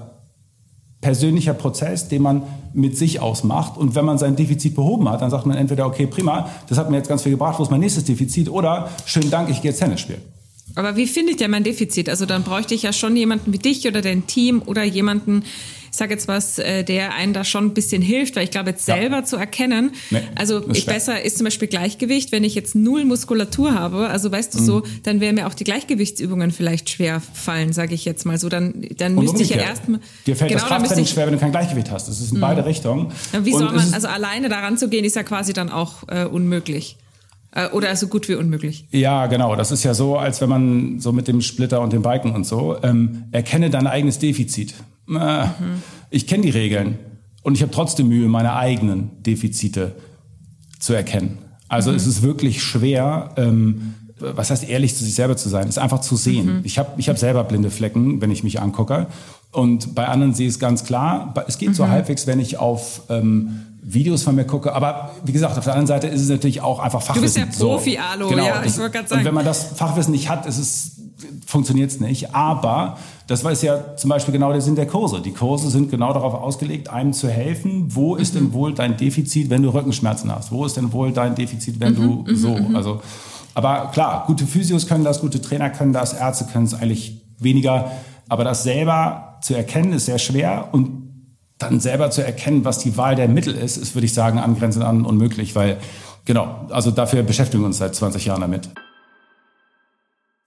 [1.00, 2.42] persönlicher Prozess, den man
[2.74, 3.78] mit sich ausmacht.
[3.78, 6.90] Und wenn man sein Defizit behoben hat, dann sagt man entweder, okay, prima, das hat
[6.90, 8.50] mir jetzt ganz viel gebracht, wo ist mein nächstes Defizit?
[8.50, 10.20] Oder, schönen Dank, ich gehe jetzt Tennis spielen.
[10.78, 12.08] Aber wie findet ihr mein Defizit?
[12.08, 15.42] Also dann bräuchte ich ja schon jemanden wie dich oder dein Team oder jemanden,
[15.90, 18.70] ich sage jetzt was, äh, der einen da schon ein bisschen hilft, weil ich glaube,
[18.70, 19.24] jetzt selber ja.
[19.24, 20.94] zu erkennen, nee, also ich schwer.
[20.94, 24.64] besser ist zum Beispiel Gleichgewicht, wenn ich jetzt null Muskulatur habe, also weißt du mhm.
[24.64, 28.48] so, dann wären mir auch die Gleichgewichtsübungen vielleicht schwer fallen, sage ich jetzt mal so.
[28.48, 29.98] Dann, dann müsste ich ja erstmal.
[30.28, 32.06] Dir fällt genau, das Krafttraining schwer, wenn du kein Gleichgewicht hast.
[32.06, 32.42] Das ist in mhm.
[32.42, 33.10] beide Richtungen.
[33.32, 36.24] Ja, wie soll man, also alleine daran zu gehen, ist ja quasi dann auch äh,
[36.24, 36.96] unmöglich.
[37.58, 38.86] Äh, oder so gut wie unmöglich.
[38.90, 39.56] Ja, genau.
[39.56, 42.46] Das ist ja so, als wenn man so mit dem Splitter und dem Balken und
[42.46, 44.74] so, ähm, erkenne dein eigenes Defizit.
[45.08, 45.82] Äh, mhm.
[46.10, 46.98] Ich kenne die Regeln
[47.42, 49.96] und ich habe trotzdem Mühe, meine eigenen Defizite
[50.78, 51.38] zu erkennen.
[51.68, 51.96] Also mhm.
[51.96, 56.00] es ist wirklich schwer, ähm, was heißt ehrlich zu sich selber zu sein, ist einfach
[56.00, 56.58] zu sehen.
[56.58, 56.60] Mhm.
[56.62, 59.06] Ich habe ich hab selber blinde Flecken, wenn ich mich angucke.
[59.50, 61.34] Und bei anderen sehe ich es ganz klar.
[61.48, 61.90] Es geht so mhm.
[61.90, 64.74] halbwegs, wenn ich auf ähm, Videos von mir gucke.
[64.74, 67.42] Aber wie gesagt, auf der anderen Seite ist es natürlich auch einfach Fachwissen.
[67.42, 69.20] Du bist ja Profi, so, Alo, genau, ja, ich wollte gerade sagen.
[69.20, 70.98] Und wenn man das Fachwissen nicht hat, ist es
[71.46, 72.34] funktioniert es nicht.
[72.34, 75.20] Aber das war ja zum Beispiel genau der Sinn der Kurse.
[75.20, 77.94] Die Kurse sind genau darauf ausgelegt, einem zu helfen.
[77.94, 78.38] Wo ist mhm.
[78.38, 80.52] denn wohl dein Defizit, wenn du Rückenschmerzen hast?
[80.52, 81.96] Wo ist denn wohl dein Defizit, wenn mhm.
[81.96, 82.36] du mhm.
[82.36, 82.56] so?
[82.56, 82.76] Mhm.
[82.76, 83.00] Also,
[83.54, 87.90] aber klar, gute Physios können das, gute Trainer können das, Ärzte können es eigentlich weniger.
[88.28, 91.07] Aber das selber zu erkennen ist sehr schwer und
[91.58, 94.84] dann selber zu erkennen, was die Wahl der Mittel ist, ist, würde ich sagen, angrenzend
[94.84, 95.78] an unmöglich, weil,
[96.24, 98.68] genau, also dafür beschäftigen wir uns seit 20 Jahren damit.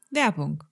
[0.10, 0.64] Werbung.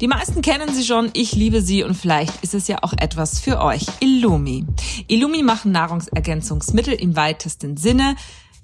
[0.00, 3.40] Die meisten kennen sie schon, ich liebe sie und vielleicht ist es ja auch etwas
[3.40, 3.84] für euch.
[3.98, 4.64] Illumi.
[5.08, 8.14] Illumi machen Nahrungsergänzungsmittel im weitesten Sinne.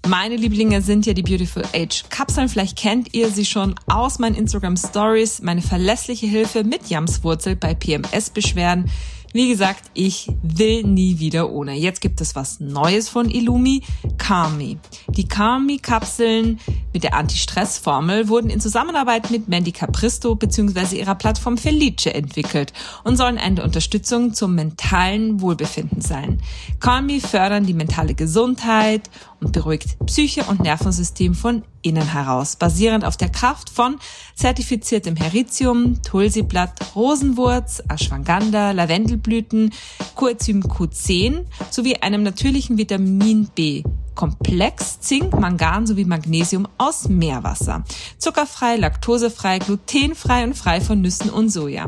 [0.07, 2.50] Meine Lieblinge sind ja die Beautiful Age Kapseln.
[2.50, 5.40] Vielleicht kennt ihr sie schon aus meinen Instagram Stories.
[5.40, 8.90] Meine verlässliche Hilfe mit Jamswurzel bei PMS-Beschwerden.
[9.32, 11.72] Wie gesagt, ich will nie wieder ohne.
[11.72, 13.82] Jetzt gibt es was Neues von Illumi,
[14.18, 14.78] Calmi.
[15.09, 16.61] Die Calmi-Kapseln
[16.95, 20.97] mit der Anti-Stress-Formel wurden in Zusammenarbeit mit Mandy Capristo bzw.
[20.97, 22.72] ihrer Plattform Felice entwickelt
[23.03, 26.40] und sollen eine Unterstützung zum mentalen Wohlbefinden sein.
[26.78, 33.16] Calmi fördern die mentale Gesundheit und beruhigt Psyche und Nervensystem von innen heraus, basierend auf
[33.16, 33.97] der Kraft von
[34.36, 39.72] zertifiziertem Heritium, Tulsiblatt, Rosenwurz, Ashwagandha, Lavendelblüten,
[40.14, 43.82] Coenzym Q10 sowie einem natürlichen Vitamin B
[44.14, 47.82] Komplex, Zink, Mangan sowie Magnesium aus Meerwasser.
[48.18, 51.87] Zuckerfrei, laktosefrei, glutenfrei und frei von Nüssen und Soja.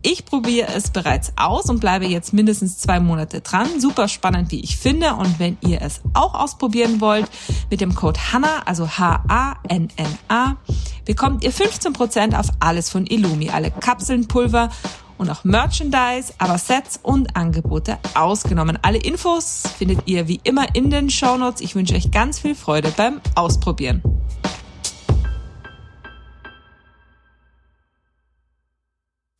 [0.00, 3.78] Ich probiere es bereits aus und bleibe jetzt mindestens zwei Monate dran.
[3.78, 5.14] Super spannend, wie ich finde.
[5.14, 7.28] Und wenn ihr es auch ausprobieren wollt,
[7.70, 10.56] mit dem Code HANNA, also H-A-N-N-A,
[11.04, 14.70] bekommt ihr 15% auf alles von Illumi, alle Kapseln, Pulver
[15.18, 18.78] und auch Merchandise, aber Sets und Angebote ausgenommen.
[18.82, 21.60] Alle Infos findet ihr wie immer in den Show Notes.
[21.60, 24.02] Ich wünsche euch ganz viel Freude beim Ausprobieren.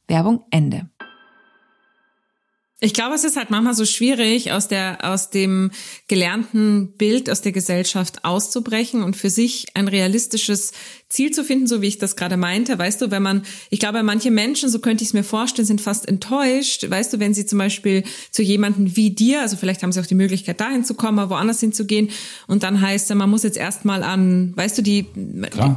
[0.08, 0.88] Werbung Ende.
[2.80, 5.72] Ich glaube, es ist halt manchmal so schwierig, aus der, aus dem
[6.06, 10.70] gelernten Bild aus der Gesellschaft auszubrechen und für sich ein realistisches
[11.08, 12.78] Ziel zu finden, so wie ich das gerade meinte.
[12.78, 15.80] Weißt du, wenn man, ich glaube, manche Menschen, so könnte ich es mir vorstellen, sind
[15.80, 16.88] fast enttäuscht.
[16.88, 20.06] Weißt du, wenn sie zum Beispiel zu jemanden wie dir, also vielleicht haben sie auch
[20.06, 22.10] die Möglichkeit, dahin zu kommen, aber woanders hinzugehen
[22.46, 25.06] und dann heißt, man muss jetzt erstmal an, weißt du, die,
[25.50, 25.74] Klar.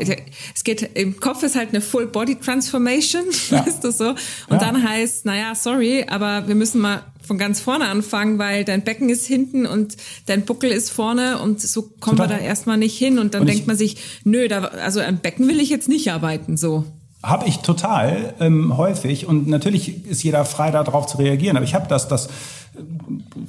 [0.53, 3.65] es geht, im Kopf ist halt eine Full Body Transformation, ja.
[3.65, 4.09] weißt du so.
[4.09, 4.17] Und
[4.49, 4.57] ja.
[4.57, 6.90] dann heißt, naja, sorry, aber wir müssen mal
[7.21, 11.61] von ganz vorne anfangen, weil dein Becken ist hinten und dein Buckel ist vorne und
[11.61, 12.29] so kommen Total.
[12.29, 15.17] wir da erstmal nicht hin und dann und denkt man sich, nö, da, also am
[15.17, 16.83] Becken will ich jetzt nicht arbeiten, so.
[17.23, 21.75] Habe ich total ähm, häufig und natürlich ist jeder frei darauf zu reagieren, aber ich
[21.75, 22.29] habe das, dass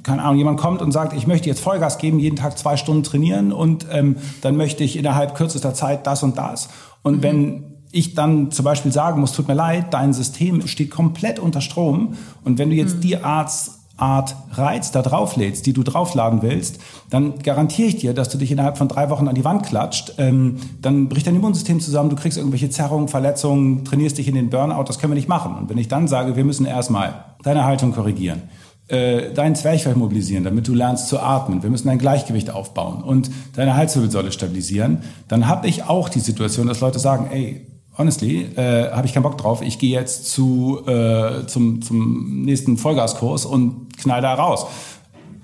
[0.03, 3.03] keine Ahnung, jemand kommt und sagt, ich möchte jetzt Vollgas geben, jeden Tag zwei Stunden
[3.03, 6.69] trainieren und ähm, dann möchte ich innerhalb kürzester Zeit das und das.
[7.03, 7.23] Und mhm.
[7.23, 11.61] wenn ich dann zum Beispiel sagen muss, tut mir leid, dein System steht komplett unter
[11.61, 13.01] Strom und wenn du jetzt mhm.
[13.03, 13.53] die Art,
[13.99, 16.81] Art Reiz da drauflädst, die du draufladen willst,
[17.11, 20.15] dann garantiere ich dir, dass du dich innerhalb von drei Wochen an die Wand klatscht.
[20.19, 24.51] Ähm, dann bricht dein Immunsystem zusammen, du kriegst irgendwelche Zerrungen, Verletzungen, trainierst dich in den
[24.51, 25.55] Burnout, das können wir nicht machen.
[25.55, 28.43] Und wenn ich dann sage, wir müssen erstmal deine Haltung korrigieren,
[28.89, 31.63] äh, deinen Zwerchfell mobilisieren, damit du lernst zu atmen.
[31.63, 35.03] Wir müssen dein Gleichgewicht aufbauen und deine Halswirbelsäule stabilisieren.
[35.29, 37.67] Dann habe ich auch die Situation, dass Leute sagen, ey,
[37.99, 39.63] honestly, äh, habe ich keinen Bock drauf.
[39.63, 44.67] Ich gehe jetzt zu, äh, zum, zum nächsten Vollgaskurs und knall da raus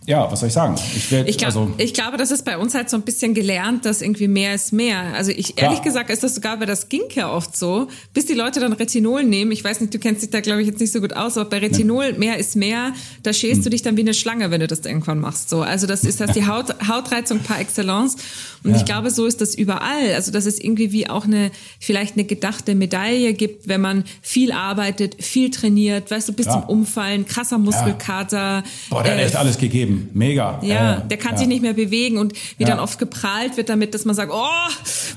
[0.09, 0.75] ja, was soll ich sagen?
[0.97, 3.35] Ich, werd, ich, glaub, also ich glaube, das ist bei uns halt so ein bisschen
[3.35, 5.13] gelernt, dass irgendwie mehr ist mehr.
[5.15, 5.85] Also ich ehrlich ja.
[5.85, 9.53] gesagt ist das sogar bei das Skincare oft so, bis die Leute dann Retinol nehmen.
[9.53, 11.51] Ich weiß nicht, du kennst dich da glaube ich jetzt nicht so gut aus, aber
[11.51, 12.21] bei Retinol nee.
[12.21, 12.95] mehr ist mehr.
[13.23, 13.65] Da schälst hm.
[13.65, 15.51] du dich dann wie eine Schlange, wenn du das irgendwann machst.
[15.51, 18.17] So, also das ist das die Haut, Hautreizung par excellence.
[18.65, 18.77] Und ja.
[18.77, 20.15] ich glaube, so ist das überall.
[20.15, 24.53] Also dass es irgendwie wie auch eine vielleicht eine gedachte Medaille gibt, wenn man viel
[24.53, 26.53] arbeitet, viel trainiert, weißt du, bis ja.
[26.53, 28.63] zum Umfallen, krasser Muskelkater.
[28.91, 30.61] Boah, der äh, hat echt alles gegeben mega.
[30.63, 31.39] Ja, äh, der kann ja.
[31.39, 32.69] sich nicht mehr bewegen und wie ja.
[32.69, 34.47] dann oft geprahlt wird damit, dass man sagt, oh,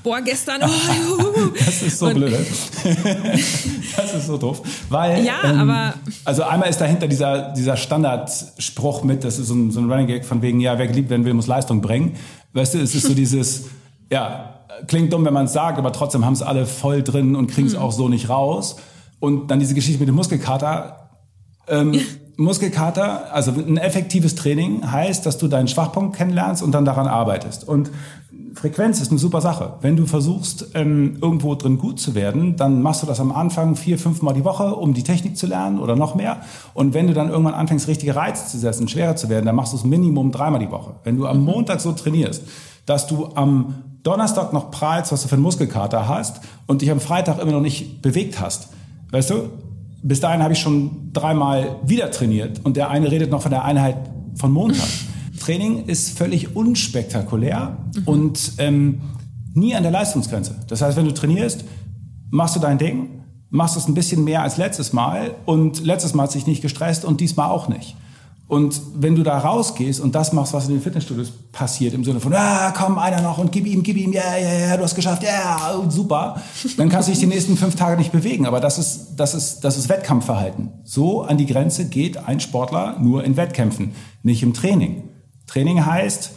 [0.03, 2.33] boah, gestern, oh, Das ist so und, blöd.
[3.95, 4.61] das ist so doof.
[4.89, 5.93] Weil, ja, ähm, aber.
[6.25, 10.07] Also einmal ist dahinter dieser, dieser Standardspruch mit, das ist so ein, so ein Running
[10.07, 12.15] Gag von wegen, ja, wer geliebt werden will, muss Leistung bringen.
[12.53, 13.65] Weißt du, es ist so dieses,
[14.09, 17.47] ja, klingt dumm, wenn man es sagt, aber trotzdem haben es alle voll drin und
[17.47, 17.79] kriegen es mhm.
[17.79, 18.77] auch so nicht raus.
[19.19, 21.09] Und dann diese Geschichte mit dem Muskelkater.
[21.67, 21.99] Ähm,
[22.43, 27.67] Muskelkater, also ein effektives Training heißt, dass du deinen Schwachpunkt kennenlernst und dann daran arbeitest.
[27.67, 27.91] Und
[28.53, 29.73] Frequenz ist eine super Sache.
[29.81, 33.75] Wenn du versuchst, ähm, irgendwo drin gut zu werden, dann machst du das am Anfang
[33.75, 36.41] vier, fünf Mal die Woche, um die Technik zu lernen oder noch mehr.
[36.73, 39.73] Und wenn du dann irgendwann anfängst, richtige Reize zu setzen, schwerer zu werden, dann machst
[39.73, 40.95] du es Minimum dreimal die Woche.
[41.03, 41.45] Wenn du am mhm.
[41.45, 42.43] Montag so trainierst,
[42.85, 46.99] dass du am Donnerstag noch prahlst, was du für einen Muskelkater hast und dich am
[46.99, 48.69] Freitag immer noch nicht bewegt hast,
[49.11, 49.49] weißt du,
[50.03, 53.65] bis dahin habe ich schon dreimal wieder trainiert und der eine redet noch von der
[53.65, 53.97] Einheit
[54.35, 54.87] von Montag.
[55.39, 58.03] Training ist völlig unspektakulär mhm.
[58.05, 59.01] und ähm,
[59.53, 60.55] nie an der Leistungsgrenze.
[60.67, 61.65] Das heißt, wenn du trainierst,
[62.29, 66.23] machst du dein Ding, machst es ein bisschen mehr als letztes Mal und letztes Mal
[66.23, 67.95] hat sich nicht gestresst und diesmal auch nicht.
[68.51, 72.19] Und wenn du da rausgehst und das machst, was in den Fitnessstudios passiert, im Sinne
[72.19, 74.93] von, ah, komm, einer noch und gib ihm, gib ihm, ja, ja, ja, du hast
[74.93, 76.35] geschafft, ja, super,
[76.75, 78.45] dann kannst du dich die nächsten fünf Tage nicht bewegen.
[78.45, 80.69] Aber das ist, das ist, das ist Wettkampfverhalten.
[80.83, 85.03] So an die Grenze geht ein Sportler nur in Wettkämpfen, nicht im Training.
[85.47, 86.31] Training heißt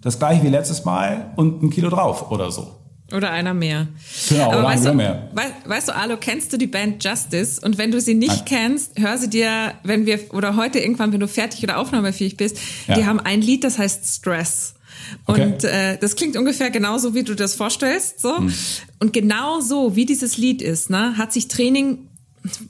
[0.00, 2.77] das gleiche wie letztes Mal und ein Kilo drauf oder so.
[3.12, 3.88] Oder einer mehr.
[4.28, 5.30] Genau, Aber oder weißt, du, mehr.
[5.32, 7.58] Weißt, weißt du, Alo, kennst du die Band Justice?
[7.60, 8.44] Und wenn du sie nicht Nein.
[8.44, 12.58] kennst, hör sie dir, wenn wir, oder heute irgendwann, wenn du fertig oder aufnahmefähig bist,
[12.86, 12.96] ja.
[12.96, 14.74] die haben ein Lied, das heißt Stress.
[15.24, 15.42] Okay.
[15.42, 18.20] Und äh, das klingt ungefähr genauso, wie du das vorstellst.
[18.20, 18.36] So.
[18.36, 18.52] Hm.
[18.98, 22.07] Und genau so, wie dieses Lied ist, ne, hat sich Training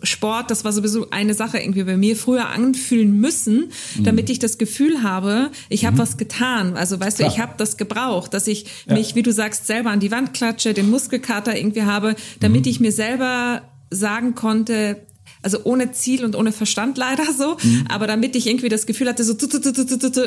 [0.03, 3.71] Sport, das war sowieso eine Sache irgendwie bei mir, früher anfühlen müssen,
[4.03, 6.77] damit ich das Gefühl habe, ich habe was getan.
[6.77, 7.29] Also weißt Klar.
[7.29, 8.95] du, ich habe das gebraucht, dass ich Ja.
[8.95, 12.81] mich, wie du sagst, selber an die Wand klatsche, den Muskelkater irgendwie habe, damit ich
[12.81, 15.01] mir selber sagen konnte,
[15.43, 17.57] also ohne Ziel und ohne Verstand leider so,
[17.89, 19.37] aber damit ich irgendwie das Gefühl hatte, so,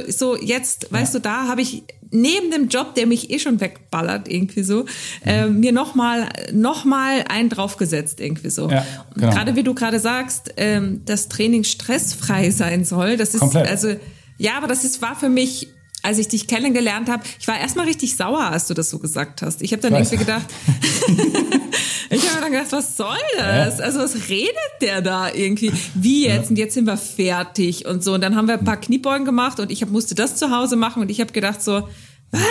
[0.07, 4.27] so jetzt, weißt du, da habe ich neben dem Job, der mich eh schon wegballert
[4.27, 4.85] irgendwie so,
[5.25, 8.69] äh, mir nochmal noch mal einen draufgesetzt irgendwie so.
[8.69, 8.85] Ja,
[9.15, 9.33] Und genau.
[9.33, 13.67] Gerade wie du gerade sagst, ähm, das Training stressfrei sein soll, das ist Komplett.
[13.67, 13.95] also
[14.37, 15.67] ja, aber das ist war für mich
[16.03, 19.41] als ich dich kennengelernt habe, ich war erstmal richtig sauer, als du das so gesagt
[19.41, 19.61] hast.
[19.61, 20.11] Ich habe dann weiß.
[20.11, 20.47] irgendwie gedacht,
[22.11, 23.79] ich habe mir dann gedacht, was soll das?
[23.79, 25.71] Also was redet der da irgendwie?
[25.95, 26.49] Wie jetzt?
[26.49, 28.13] Und jetzt sind wir fertig und so.
[28.13, 30.75] Und dann haben wir ein paar Kniebeugen gemacht und ich hab, musste das zu Hause
[30.75, 31.87] machen und ich habe gedacht so,
[32.31, 32.41] was?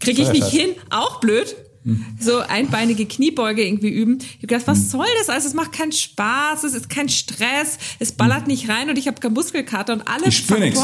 [0.00, 0.70] Kriege ich nicht hin?
[0.90, 1.56] Auch blöd.
[2.20, 4.18] So einbeinige Kniebeuge irgendwie üben.
[4.20, 5.30] Ich habe gedacht, was soll das?
[5.30, 9.06] Also es macht keinen Spaß, es ist kein Stress, es ballert nicht rein und ich
[9.06, 10.78] habe keinen Muskelkater und alle Ich spür nix.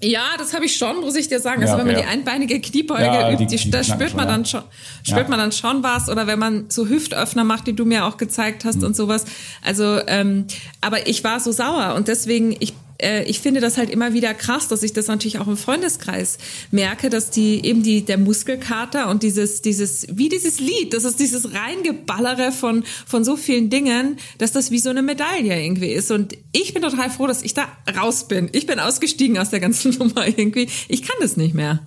[0.00, 1.60] Ja, das habe ich schon, muss ich dir sagen.
[1.62, 4.26] Also Ja, wenn man okay, die einbeinige Kniebeuge Ja, übt, die- die, da spürt man
[4.26, 4.62] schon, dann schon,
[5.02, 5.28] spürt Ja.
[5.28, 6.08] man dann schon was.
[6.08, 9.24] Oder wenn man so Hüftöffner macht, die du mir auch gezeigt hast und sowas.
[9.64, 10.46] Also, ähm,
[10.80, 14.34] aber ich war so sauer und deswegen ich äh, ich finde das halt immer wieder
[14.34, 16.38] krass, dass ich das natürlich auch im Freundeskreis
[16.70, 21.20] merke, dass die eben die der Muskelkater und dieses dieses wie dieses Lied, das ist
[21.20, 26.10] dieses reingeballere von von so vielen Dingen, dass das wie so eine Medaille irgendwie ist
[26.10, 28.48] und ich bin total froh, dass ich da raus bin.
[28.52, 30.68] Ich bin ausgestiegen aus der ganzen Nummer irgendwie.
[30.88, 31.80] Ich kann das nicht mehr.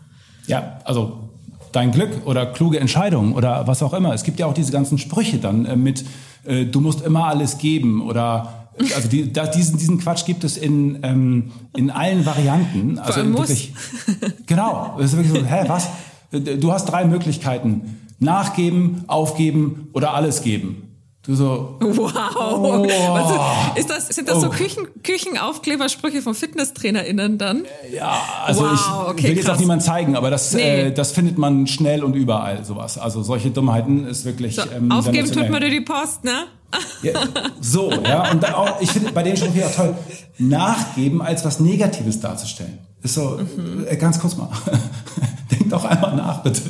[0.47, 1.29] Ja, also
[1.71, 4.13] dein Glück oder kluge Entscheidungen oder was auch immer.
[4.13, 6.03] Es gibt ja auch diese ganzen Sprüche dann äh, mit,
[6.45, 8.60] äh, du musst immer alles geben oder
[8.95, 12.97] also die, da, diesen, diesen Quatsch gibt es in, ähm, in allen Varianten.
[12.99, 13.41] Also muss.
[13.49, 13.73] wirklich,
[14.45, 14.97] genau.
[14.99, 15.87] Es ist wirklich so, hä, was?
[16.31, 17.97] Du hast drei Möglichkeiten.
[18.19, 20.87] Nachgeben, aufgeben oder alles geben.
[21.23, 22.09] Du so, Wow.
[22.37, 22.87] Oh.
[22.87, 24.49] Was ist, das, sind das so Oh.
[24.49, 27.63] Küchen, Küchenaufklebersprüche von FitnesstrainerInnen dann?
[27.93, 29.55] Ja, also Wow, ich okay, will jetzt krass.
[29.57, 30.87] auch niemand zeigen, aber das, Nee.
[30.87, 32.97] äh, das findet man schnell und überall, sowas.
[32.97, 34.55] Also solche Dummheiten ist wirklich.
[34.55, 36.45] So, ähm, aufgeben tut man dir die Post, ne?
[37.01, 37.13] Ja,
[37.59, 38.31] so, ja.
[38.31, 39.95] Und dann auch, ich finde bei Spruch hier auch toll,
[40.37, 42.79] nachgeben als was Negatives darzustellen.
[43.03, 43.39] Ist so,
[43.87, 44.49] äh, ganz kurz mal.
[45.51, 46.61] Denk doch einmal nach, bitte.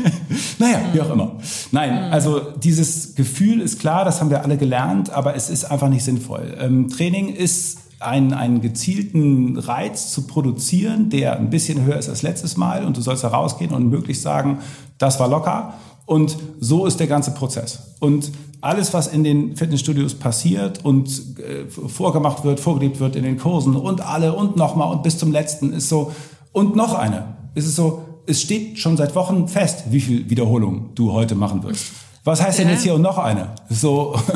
[0.58, 1.32] naja, wie auch immer.
[1.70, 5.88] Nein, also dieses Gefühl ist klar, das haben wir alle gelernt, aber es ist einfach
[5.88, 6.56] nicht sinnvoll.
[6.58, 12.22] Ähm, Training ist einen, einen gezielten Reiz zu produzieren, der ein bisschen höher ist als
[12.22, 14.58] letztes Mal und du sollst da rausgehen und möglichst sagen,
[14.98, 15.74] das war locker.
[16.06, 17.94] Und so ist der ganze Prozess.
[18.00, 18.32] Und
[18.62, 21.08] alles, was in den Fitnessstudios passiert und
[21.38, 25.30] äh, vorgemacht wird, vorgelebt wird in den Kursen und alle und nochmal und bis zum
[25.32, 26.12] letzten ist so,
[26.52, 27.36] und noch eine.
[27.54, 31.62] Es ist so, es steht schon seit Wochen fest, wie viel Wiederholungen du heute machen
[31.64, 31.86] wirst.
[32.24, 32.74] Was heißt denn Ja.
[32.74, 33.50] jetzt hier und noch eine?
[33.68, 34.14] So,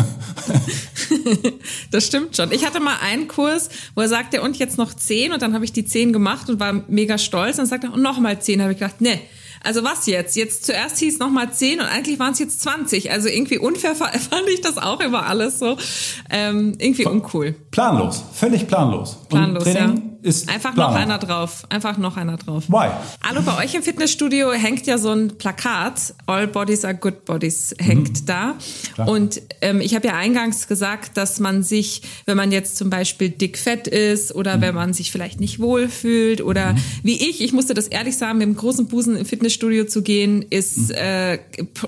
[1.91, 2.53] Das stimmt schon.
[2.53, 5.65] Ich hatte mal einen Kurs, wo er sagte, und jetzt noch zehn, und dann habe
[5.65, 7.59] ich die zehn gemacht und war mega stolz.
[7.59, 8.61] Und sagte und noch mal zehn.
[8.61, 9.21] habe ich gedacht, nee.
[9.63, 10.37] Also was jetzt?
[10.37, 13.11] Jetzt zuerst hieß noch mal zehn und eigentlich waren es jetzt 20.
[13.11, 14.15] Also irgendwie unfair fand
[14.53, 15.77] ich das auch immer alles so.
[16.31, 17.55] Ähm, irgendwie uncool.
[17.71, 19.19] planlos, völlig planlos.
[19.29, 20.16] Planlos, und Training ja.
[20.27, 21.65] Ist Einfach noch einer drauf.
[21.69, 22.65] Einfach noch einer drauf.
[22.69, 22.89] Why?
[23.23, 27.75] Hallo, bei euch im Fitnessstudio hängt ja so ein Plakat, All Bodies are Good Bodies,
[27.79, 28.55] hängt da.
[28.55, 28.95] Mhm.
[28.95, 29.09] Klar.
[29.09, 33.31] Und ähm, ich habe ja eingangs gesagt, dass man sich, wenn man jetzt zum Beispiel
[33.31, 34.61] dickfett ist oder Mhm.
[34.63, 36.75] wenn man sich vielleicht nicht wohlfühlt oder
[37.05, 40.43] wie ich, ich musste das ehrlich sagen, mit dem großen Busen im Fitnessstudio zu gehen,
[40.51, 40.95] ist Mhm.
[40.97, 41.39] äh,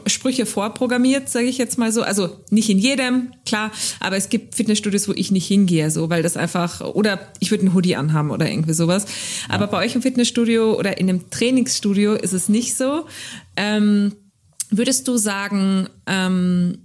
[0.07, 2.03] Sprüche vorprogrammiert, sage ich jetzt mal so.
[2.03, 6.23] Also nicht in jedem, klar, aber es gibt Fitnessstudios, wo ich nicht hingehe, so, weil
[6.23, 9.07] das einfach, oder ich würde einen Hoodie anhaben oder irgendwie sowas.
[9.49, 13.07] Aber bei euch im Fitnessstudio oder in einem Trainingsstudio ist es nicht so.
[13.57, 14.13] Ähm,
[14.71, 16.79] würdest du sagen, ähm,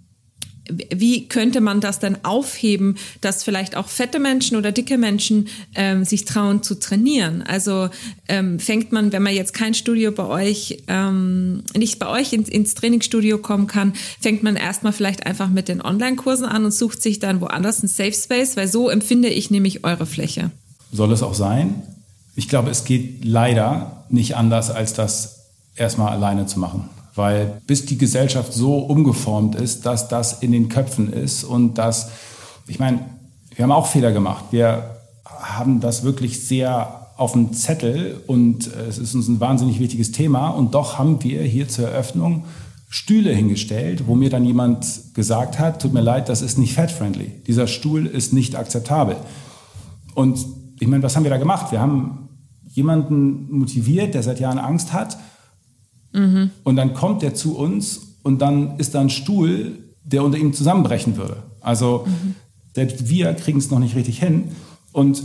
[0.69, 6.05] wie könnte man das dann aufheben, dass vielleicht auch fette Menschen oder dicke Menschen ähm,
[6.05, 7.41] sich trauen zu trainieren?
[7.41, 7.89] Also
[8.29, 12.47] ähm, fängt man, wenn man jetzt kein Studio bei euch, ähm, nicht bei euch ins,
[12.47, 17.01] ins Trainingsstudio kommen kann, fängt man erstmal vielleicht einfach mit den Online-Kursen an und sucht
[17.01, 20.51] sich dann woanders einen Safe Space, weil so empfinde ich nämlich eure Fläche.
[20.93, 21.81] Soll es auch sein?
[22.35, 26.89] Ich glaube, es geht leider nicht anders, als das erstmal alleine zu machen.
[27.15, 32.11] Weil bis die Gesellschaft so umgeformt ist, dass das in den Köpfen ist und dass,
[32.67, 32.99] ich meine,
[33.55, 34.45] wir haben auch Fehler gemacht.
[34.51, 39.79] Wir haben das wirklich sehr auf dem Zettel und äh, es ist uns ein wahnsinnig
[39.79, 42.45] wichtiges Thema und doch haben wir hier zur Eröffnung
[42.89, 44.85] Stühle hingestellt, wo mir dann jemand
[45.15, 47.31] gesagt hat, tut mir leid, das ist nicht fat-friendly.
[47.47, 49.15] Dieser Stuhl ist nicht akzeptabel.
[50.13, 50.45] Und
[50.79, 51.71] ich meine, was haben wir da gemacht?
[51.71, 52.29] Wir haben
[52.65, 55.17] jemanden motiviert, der seit Jahren Angst hat.
[56.63, 60.53] Und dann kommt der zu uns und dann ist da ein Stuhl, der unter ihm
[60.53, 61.37] zusammenbrechen würde.
[61.61, 62.35] Also mhm.
[62.73, 64.49] selbst wir kriegen es noch nicht richtig hin.
[64.91, 65.23] Und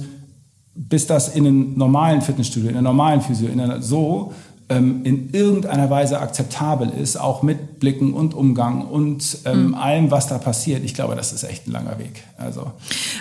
[0.75, 4.33] bis das in einem normalen Fitnessstudio, in einer normalen Physio, in einer so
[4.71, 9.75] ähm, in irgendeiner Weise akzeptabel ist, auch mit Blicken und Umgang und ähm, mhm.
[9.75, 10.85] allem, was da passiert.
[10.85, 12.23] Ich glaube, das ist echt ein langer Weg.
[12.37, 12.73] Also,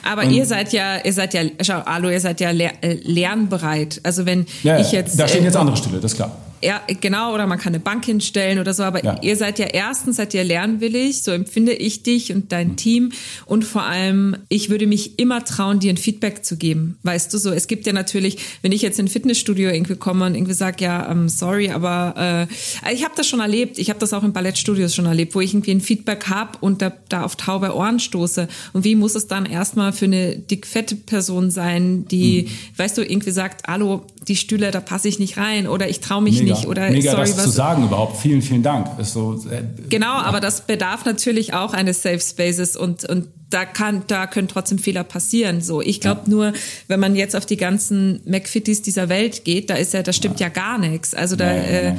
[0.04, 4.02] Aber ihr seid ja, ihr seid ja, schau, Alu, ihr seid ja äh, lernbereit.
[4.04, 5.20] Also wenn ja, ich jetzt.
[5.20, 6.32] Da stehen jetzt äh, andere Stühle, das ist klar.
[6.62, 9.20] Ja, genau, oder man kann eine Bank hinstellen oder so, aber ja.
[9.22, 12.76] ihr seid ja erstens, seid ihr lernwillig, so empfinde ich dich und dein mhm.
[12.78, 13.12] Team
[13.46, 17.38] und vor allem, ich würde mich immer trauen, dir ein Feedback zu geben, weißt du,
[17.38, 20.54] so, es gibt ja natürlich, wenn ich jetzt in ein Fitnessstudio irgendwie komme und irgendwie
[20.54, 24.14] sage, ja, um, ähm, sorry, aber äh, ich habe das schon erlebt, ich habe das
[24.14, 27.36] auch in Ballettstudios schon erlebt, wo ich irgendwie ein Feedback habe und da, da auf
[27.36, 32.44] taube Ohren stoße und wie muss es dann erstmal für eine dickfette Person sein, die,
[32.44, 32.78] mhm.
[32.78, 36.22] weißt du, irgendwie sagt, hallo, die Stühle, da passe ich nicht rein oder ich traue
[36.22, 38.18] mich mega, nicht oder mega sorry, das was zu sagen überhaupt.
[38.18, 39.00] Vielen, vielen Dank.
[39.00, 40.24] Ist so, äh, genau, ja.
[40.24, 44.78] aber das bedarf natürlich auch eines Safe Spaces und und da kann, da können trotzdem
[44.78, 45.62] Fehler passieren.
[45.62, 46.30] So, ich glaube ja.
[46.30, 46.54] nur,
[46.88, 50.40] wenn man jetzt auf die ganzen McFitties dieser Welt geht, da ist ja, da stimmt
[50.40, 51.14] ja, ja gar nichts.
[51.14, 51.96] Also da, äh,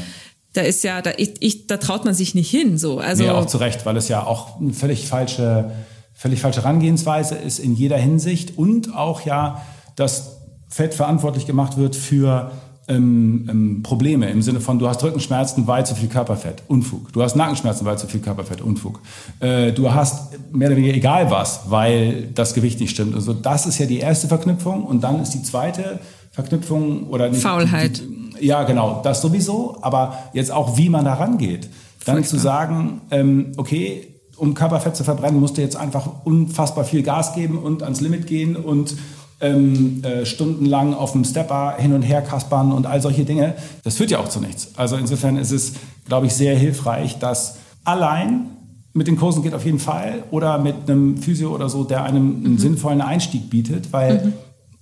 [0.53, 2.77] da ist ja, da, ich, ich, da traut man sich nicht hin.
[2.77, 5.71] So, also nee, auch zu Recht, weil es ja auch eine völlig falsche,
[6.13, 9.65] völlig falsche Herangehensweise ist in jeder Hinsicht und auch ja,
[9.97, 10.38] dass
[10.69, 12.51] Fett verantwortlich gemacht wird für
[12.89, 17.13] ähm, ähm, Probleme im Sinne von, du hast Rückenschmerzen, weil zu viel Körperfett, Unfug.
[17.13, 19.01] Du hast Nackenschmerzen, weil zu viel Körperfett, Unfug.
[19.41, 23.15] Äh, du hast mehr oder weniger egal was, weil das Gewicht nicht stimmt.
[23.15, 26.01] Also das ist ja die erste Verknüpfung und dann ist die zweite
[26.31, 28.01] Verknüpfung oder nicht, Faulheit.
[28.41, 31.69] Die, ja, genau, das sowieso, aber jetzt auch, wie man da rangeht.
[32.05, 32.39] Dann Furchtbar.
[32.39, 37.35] zu sagen, ähm, okay, um Körperfett zu verbrennen, musst du jetzt einfach unfassbar viel Gas
[37.35, 38.97] geben und ans Limit gehen und
[39.41, 43.97] ähm, äh, stundenlang auf dem Stepper hin und her kaspern und all solche Dinge, das
[43.97, 44.73] führt ja auch zu nichts.
[44.77, 45.75] Also insofern ist es,
[46.07, 48.47] glaube ich, sehr hilfreich, dass allein
[48.95, 52.37] mit den Kursen geht auf jeden Fall oder mit einem Physio oder so, der einem
[52.37, 52.59] einen mhm.
[52.59, 54.33] sinnvollen Einstieg bietet, weil mhm.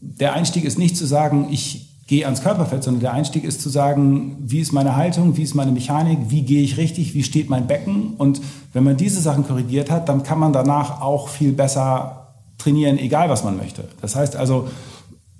[0.00, 3.68] der Einstieg ist nicht zu sagen, ich gehe ans Körperfett, sondern der Einstieg ist zu
[3.68, 7.50] sagen, wie ist meine Haltung, wie ist meine Mechanik, wie gehe ich richtig, wie steht
[7.50, 8.40] mein Becken und
[8.72, 12.25] wenn man diese Sachen korrigiert hat, dann kann man danach auch viel besser
[12.66, 13.84] trainieren, egal was man möchte.
[14.00, 14.68] Das heißt also,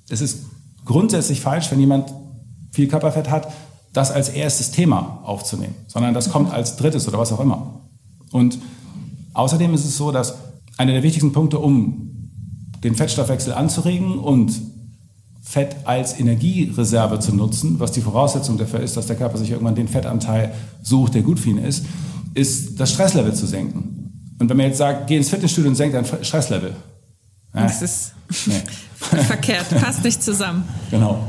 [0.08, 0.46] es ist
[0.84, 2.12] grundsätzlich falsch, wenn jemand
[2.70, 3.52] viel Körperfett hat,
[3.92, 7.80] das als erstes Thema aufzunehmen, sondern das kommt als drittes oder was auch immer.
[8.30, 8.58] Und
[9.34, 10.34] außerdem ist es so, dass
[10.76, 12.30] einer der wichtigsten Punkte, um
[12.84, 14.52] den Fettstoffwechsel anzuregen und
[15.42, 19.74] Fett als Energiereserve zu nutzen, was die Voraussetzung dafür ist, dass der Körper sich irgendwann
[19.74, 20.52] den Fettanteil
[20.82, 21.86] sucht, der gut für ihn ist,
[22.34, 24.36] ist das Stresslevel zu senken.
[24.38, 26.76] Und wenn man jetzt sagt, geh ins Fitnessstudio und senk dein Stresslevel,
[27.62, 28.12] das ist
[28.46, 28.62] nee.
[29.22, 30.68] verkehrt, passt nicht zusammen.
[30.90, 31.28] Genau.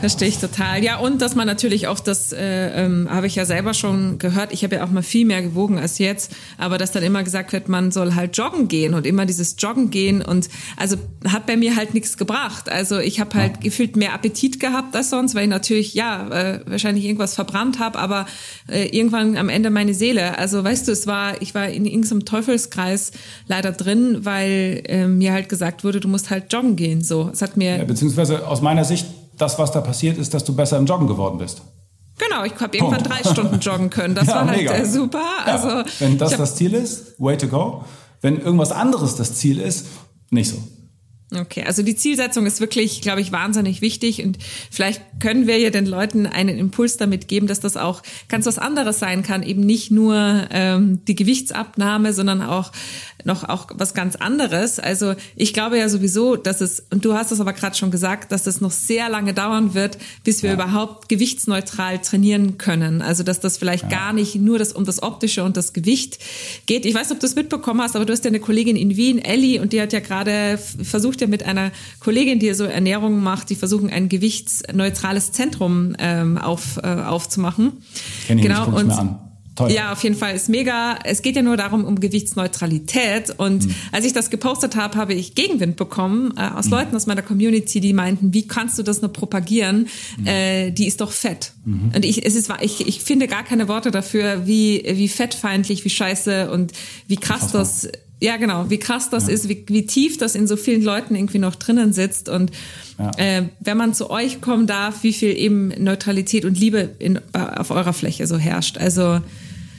[0.00, 0.82] Verstehe ich total.
[0.82, 4.52] Ja, und dass man natürlich auch das, äh, ähm, habe ich ja selber schon gehört,
[4.52, 7.52] ich habe ja auch mal viel mehr gewogen als jetzt, aber dass dann immer gesagt
[7.52, 10.48] wird, man soll halt joggen gehen und immer dieses Joggen gehen und
[10.78, 10.96] also
[11.28, 12.70] hat bei mir halt nichts gebracht.
[12.70, 13.60] Also ich habe halt ja.
[13.62, 17.98] gefühlt mehr Appetit gehabt als sonst, weil ich natürlich, ja, äh, wahrscheinlich irgendwas verbrannt habe,
[17.98, 18.26] aber
[18.68, 20.38] äh, irgendwann am Ende meine Seele.
[20.38, 23.12] Also weißt du, es war, ich war in irgendeinem Teufelskreis
[23.46, 27.02] leider drin, weil äh, mir halt gesagt wurde, du musst halt joggen gehen.
[27.02, 27.76] So, es hat mir...
[27.76, 29.06] Ja, beziehungsweise aus meiner Sicht
[29.40, 31.62] das, was da passiert ist, dass du besser im Joggen geworden bist.
[32.18, 34.14] Genau, ich habe irgendwann drei Stunden joggen können.
[34.14, 35.22] Das ja, war halt äh, super.
[35.46, 37.84] Ja, also, wenn das das Ziel ist, way to go.
[38.20, 39.86] Wenn irgendwas anderes das Ziel ist,
[40.30, 40.58] nicht so.
[41.32, 45.70] Okay, also die Zielsetzung ist wirklich, glaube ich, wahnsinnig wichtig und vielleicht können wir ja
[45.70, 49.60] den Leuten einen Impuls damit geben, dass das auch ganz was anderes sein kann, eben
[49.60, 52.72] nicht nur ähm, die Gewichtsabnahme, sondern auch
[53.24, 54.78] noch auch was ganz anderes.
[54.78, 58.32] Also ich glaube ja sowieso, dass es, und du hast es aber gerade schon gesagt,
[58.32, 60.54] dass es noch sehr lange dauern wird, bis wir ja.
[60.54, 63.02] überhaupt gewichtsneutral trainieren können.
[63.02, 63.90] Also dass das vielleicht ja.
[63.90, 66.18] gar nicht nur das um das Optische und das Gewicht
[66.66, 66.86] geht.
[66.86, 68.96] Ich weiß nicht, ob du es mitbekommen hast, aber du hast ja eine Kollegin in
[68.96, 73.22] Wien, Ellie, und die hat ja gerade versucht ja mit einer Kollegin, die so Ernährung
[73.22, 77.72] macht, die versuchen ein gewichtsneutrales Zentrum ähm, auf, äh, aufzumachen.
[78.26, 79.18] Kenn ich genau, nicht, und, mir an.
[79.60, 79.72] Toll.
[79.72, 80.98] Ja, auf jeden Fall ist mega.
[81.04, 83.34] Es geht ja nur darum um Gewichtsneutralität.
[83.36, 83.74] Und mhm.
[83.92, 86.72] als ich das gepostet habe, habe ich Gegenwind bekommen äh, aus mhm.
[86.72, 89.88] Leuten aus meiner Community, die meinten, wie kannst du das nur propagieren?
[90.18, 90.26] Mhm.
[90.26, 91.52] Äh, die ist doch fett.
[91.64, 91.92] Mhm.
[91.94, 95.90] Und ich, es ist, ich, ich finde gar keine Worte dafür, wie, wie fettfeindlich, wie
[95.90, 96.72] scheiße und
[97.06, 97.88] wie krass das,
[98.20, 99.34] ja genau, wie krass das ja.
[99.34, 102.28] ist, wie, wie tief das in so vielen Leuten irgendwie noch drinnen sitzt.
[102.28, 102.50] Und
[102.98, 103.10] ja.
[103.16, 107.70] äh, wenn man zu euch kommen darf, wie viel eben Neutralität und Liebe in, auf
[107.70, 108.78] eurer Fläche so herrscht.
[108.78, 109.20] Also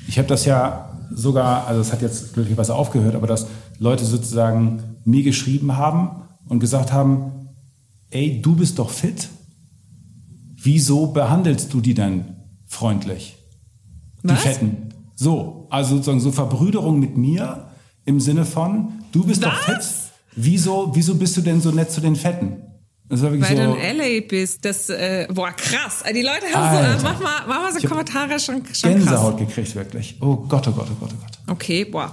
[0.07, 3.47] ich habe das ja sogar, also es hat jetzt glücklicherweise aufgehört, aber dass
[3.79, 7.49] Leute sozusagen mir geschrieben haben und gesagt haben,
[8.09, 9.29] ey, du bist doch fit.
[10.55, 12.35] Wieso behandelst du die denn
[12.65, 13.37] freundlich?
[14.23, 14.41] Die Was?
[14.41, 14.89] Fetten.
[15.15, 17.70] So, also sozusagen so Verbrüderung mit mir
[18.05, 19.65] im Sinne von, du bist doch Was?
[19.65, 19.85] fett.
[20.35, 22.63] Wieso, wieso bist du denn so nett zu den Fetten?
[23.09, 24.63] Das war wirklich Weil so, du in LA bist.
[24.63, 26.01] Das, äh, boah, krass.
[26.15, 26.99] Die Leute haben so, Alter.
[26.99, 29.47] äh, mach mal, mach mal so Kommentare schon, schon Gänsehaut krass.
[29.47, 30.15] gekriegt, wirklich.
[30.21, 31.31] Oh Gott, oh Gott, oh Gott, oh Gott.
[31.47, 32.09] Okay, boah.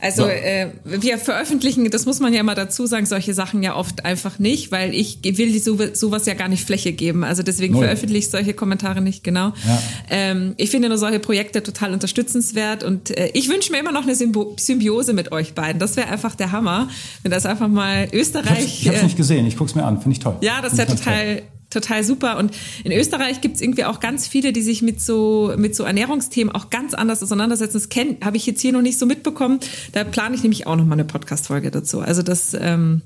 [0.00, 0.28] Also So.
[0.28, 4.38] äh, wir veröffentlichen, das muss man ja mal dazu sagen, solche Sachen ja oft einfach
[4.38, 7.24] nicht, weil ich will die so, sowas ja gar nicht Fläche geben.
[7.24, 7.84] Also deswegen Null.
[7.84, 9.52] veröffentliche ich solche Kommentare nicht, genau.
[9.66, 9.82] Ja.
[10.10, 14.02] Ähm, ich finde nur solche Projekte total unterstützenswert und äh, ich wünsche mir immer noch
[14.02, 15.78] eine Symbo Symbiose mit euch beiden.
[15.78, 16.88] Das wäre einfach der Hammer,
[17.22, 18.48] wenn das einfach mal Ich Österreich...
[18.48, 20.36] hab's, ich hab's äh, nicht gesehen, ich guck's mir an, finde ich toll.
[20.40, 21.42] ja, das ja ich ganz toll.
[21.70, 22.38] Total, super.
[22.38, 22.52] Und
[22.84, 26.70] in Österreich gibt's irgendwie auch ganz viele, die sich mit so, mit so Ernährungsthemen auch
[26.70, 27.74] ganz anders auseinandersetzen.
[27.74, 29.60] Das kenn- habe ich jetzt hier noch nicht so mitbekommen.
[29.92, 32.00] Da plane ich nämlich auch noch mal eine Podcast-Folge dazu.
[32.00, 33.02] Also das, ähm,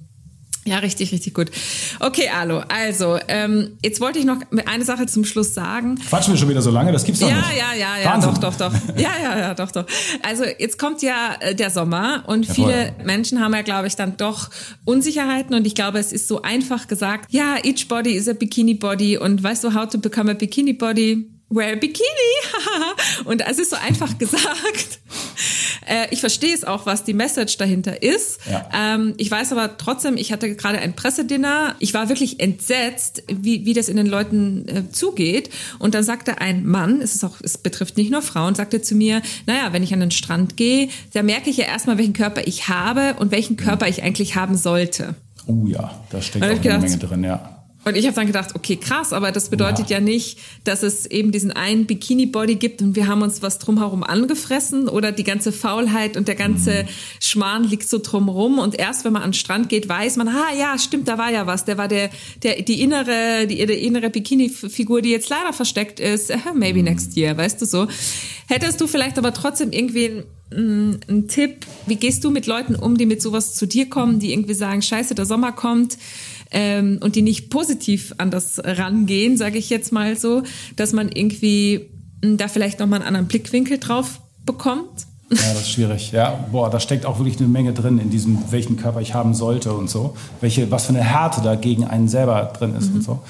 [0.65, 1.51] ja, richtig, richtig gut.
[2.01, 5.97] Okay, Alo, also, ähm, jetzt wollte ich noch eine Sache zum Schluss sagen.
[6.09, 6.93] Quatschen wir schon wieder so lange?
[6.93, 7.59] Das gibt's doch Ja, nicht.
[7.59, 8.35] ja, ja, ja, Wahnsinn.
[8.41, 8.73] doch, doch, doch.
[8.97, 9.87] Ja, ja, ja, doch, doch.
[10.23, 12.55] Also jetzt kommt ja äh, der Sommer und Jawohl.
[12.55, 14.51] viele Menschen haben ja, glaube ich, dann doch
[14.85, 18.75] Unsicherheiten und ich glaube, es ist so einfach gesagt, ja, each body is a bikini
[18.75, 21.27] body und weißt du, how to become a bikini body?
[21.53, 22.07] Wear a bikini.
[23.25, 25.01] und es ist so einfach gesagt.
[25.87, 28.41] Äh, ich verstehe es auch, was die Message dahinter ist.
[28.51, 28.69] Ja.
[28.75, 31.75] Ähm, ich weiß aber trotzdem, ich hatte gerade ein Pressedinner.
[31.79, 35.51] Ich war wirklich entsetzt, wie, wie das in den Leuten äh, zugeht.
[35.79, 38.95] Und dann sagte ein Mann, es ist auch, es betrifft nicht nur Frauen, sagte zu
[38.95, 42.47] mir, naja, wenn ich an den Strand gehe, da merke ich ja erstmal, welchen Körper
[42.47, 45.15] ich habe und welchen Körper ich eigentlich haben sollte.
[45.47, 47.62] Oh ja, da steckt auch eine gedacht, Menge drin, ja.
[47.85, 49.99] Und ich habe dann gedacht, okay, krass, aber das bedeutet ja.
[49.99, 54.89] nicht, dass es eben diesen einen Bikini-Body gibt und wir haben uns was drumherum angefressen
[54.89, 56.87] oder die ganze Faulheit und der ganze
[57.21, 58.59] Schmarrn liegt so drumherum.
[58.59, 61.33] Und erst wenn man an den Strand geht, weiß man, ah ja, stimmt, da war
[61.33, 62.11] ja was, der war der,
[62.43, 67.17] der die innere, die, die innere Bikini-Figur, die jetzt leider versteckt ist, äh, maybe next
[67.17, 67.89] year, weißt du so.
[68.47, 72.97] Hättest du vielleicht aber trotzdem irgendwie einen, einen Tipp, wie gehst du mit Leuten um,
[72.97, 75.99] die mit sowas zu dir kommen, die irgendwie sagen, scheiße, der Sommer kommt,
[76.53, 80.43] ähm, und die nicht positiv an das rangehen, sage ich jetzt mal so,
[80.77, 81.89] dass man irgendwie
[82.23, 85.07] mh, da vielleicht nochmal einen anderen Blickwinkel drauf bekommt.
[85.31, 86.13] Ja, das ist schwierig.
[86.13, 89.35] Ja, boah, da steckt auch wirklich eine Menge drin in diesem, welchen Körper ich haben
[89.35, 90.15] sollte und so.
[90.43, 93.21] Welche, was für eine Härte da gegen einen selber drin ist und so.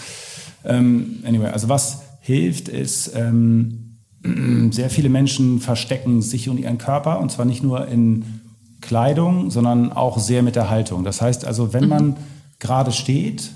[0.64, 3.98] Ähm, anyway, also was hilft, ist, ähm,
[4.72, 8.24] sehr viele Menschen verstecken sich und ihren Körper und zwar nicht nur in
[8.80, 11.04] Kleidung, sondern auch sehr mit der Haltung.
[11.04, 12.16] Das heißt also, wenn man
[12.62, 13.50] gerade steht,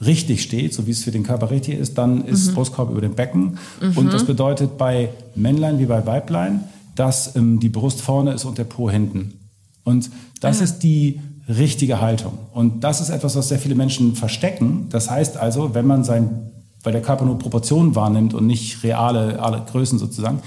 [0.00, 3.14] richtig steht, so wie es für den Körper richtig ist, dann ist Brustkorb über dem
[3.14, 3.58] Becken.
[3.96, 8.56] Und das bedeutet bei Männlein wie bei Weiblein, dass ähm, die Brust vorne ist und
[8.56, 9.34] der Po hinten.
[9.82, 12.38] Und das ist die richtige Haltung.
[12.52, 14.86] Und das ist etwas, was sehr viele Menschen verstecken.
[14.90, 16.52] Das heißt also, wenn man sein,
[16.82, 20.40] weil der Körper nur Proportionen wahrnimmt und nicht reale, reale Größen sozusagen,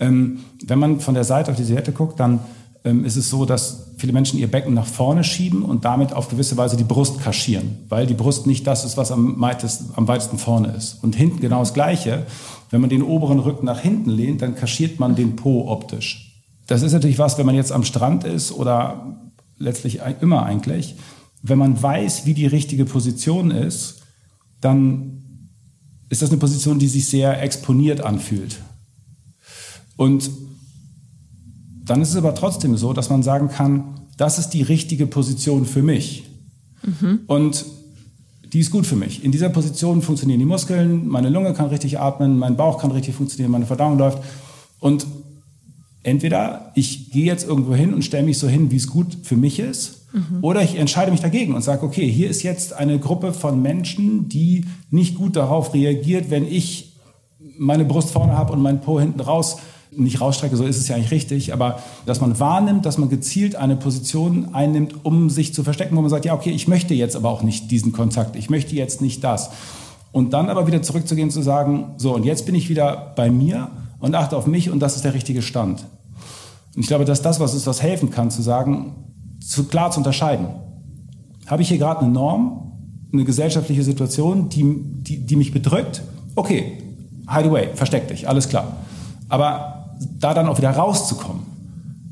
[0.00, 2.40] ähm, wenn man von der Seite auf die Silhouette guckt, dann
[2.82, 6.56] ist es so, dass viele Menschen ihr Becken nach vorne schieben und damit auf gewisse
[6.56, 10.38] Weise die Brust kaschieren, weil die Brust nicht das ist, was am, weitesten, am weitesten
[10.38, 11.02] vorne ist.
[11.02, 12.26] Und hinten genau das Gleiche.
[12.70, 16.42] Wenn man den oberen Rücken nach hinten lehnt, dann kaschiert man den Po optisch.
[16.68, 19.18] Das ist natürlich was, wenn man jetzt am Strand ist oder
[19.58, 20.94] letztlich immer eigentlich.
[21.42, 24.02] Wenn man weiß, wie die richtige Position ist,
[24.60, 25.50] dann
[26.08, 28.60] ist das eine Position, die sich sehr exponiert anfühlt.
[29.96, 30.30] Und
[31.90, 35.64] dann ist es aber trotzdem so, dass man sagen kann, das ist die richtige Position
[35.66, 36.24] für mich.
[37.26, 37.66] Und
[38.52, 39.24] die ist gut für mich.
[39.24, 43.14] In dieser Position funktionieren die Muskeln, meine Lunge kann richtig atmen, mein Bauch kann richtig
[43.14, 44.18] funktionieren, meine Verdauung läuft.
[44.78, 45.06] Und
[46.02, 49.36] entweder ich gehe jetzt irgendwo hin und stelle mich so hin, wie es gut für
[49.36, 49.96] mich ist,
[50.42, 54.28] oder ich entscheide mich dagegen und sage, okay, hier ist jetzt eine Gruppe von Menschen,
[54.28, 56.96] die nicht gut darauf reagiert, wenn ich
[57.58, 59.58] meine Brust vorne habe und meinen Po hinten raus
[59.92, 63.56] nicht rausstrecke, so ist es ja eigentlich richtig, aber dass man wahrnimmt, dass man gezielt
[63.56, 67.16] eine Position einnimmt, um sich zu verstecken, wo man sagt, ja, okay, ich möchte jetzt
[67.16, 69.50] aber auch nicht diesen Kontakt, ich möchte jetzt nicht das.
[70.12, 73.70] Und dann aber wieder zurückzugehen zu sagen, so, und jetzt bin ich wieder bei mir
[73.98, 75.84] und achte auf mich und das ist der richtige Stand.
[76.74, 78.94] Und ich glaube, dass das was ist, was helfen kann, zu sagen,
[79.40, 80.46] zu klar zu unterscheiden.
[81.46, 82.72] Habe ich hier gerade eine Norm,
[83.12, 86.02] eine gesellschaftliche Situation, die, die, die mich bedrückt?
[86.36, 86.78] Okay,
[87.28, 88.76] hide away, versteck dich, alles klar.
[89.28, 89.79] Aber
[90.18, 91.42] da dann auch wieder rauszukommen,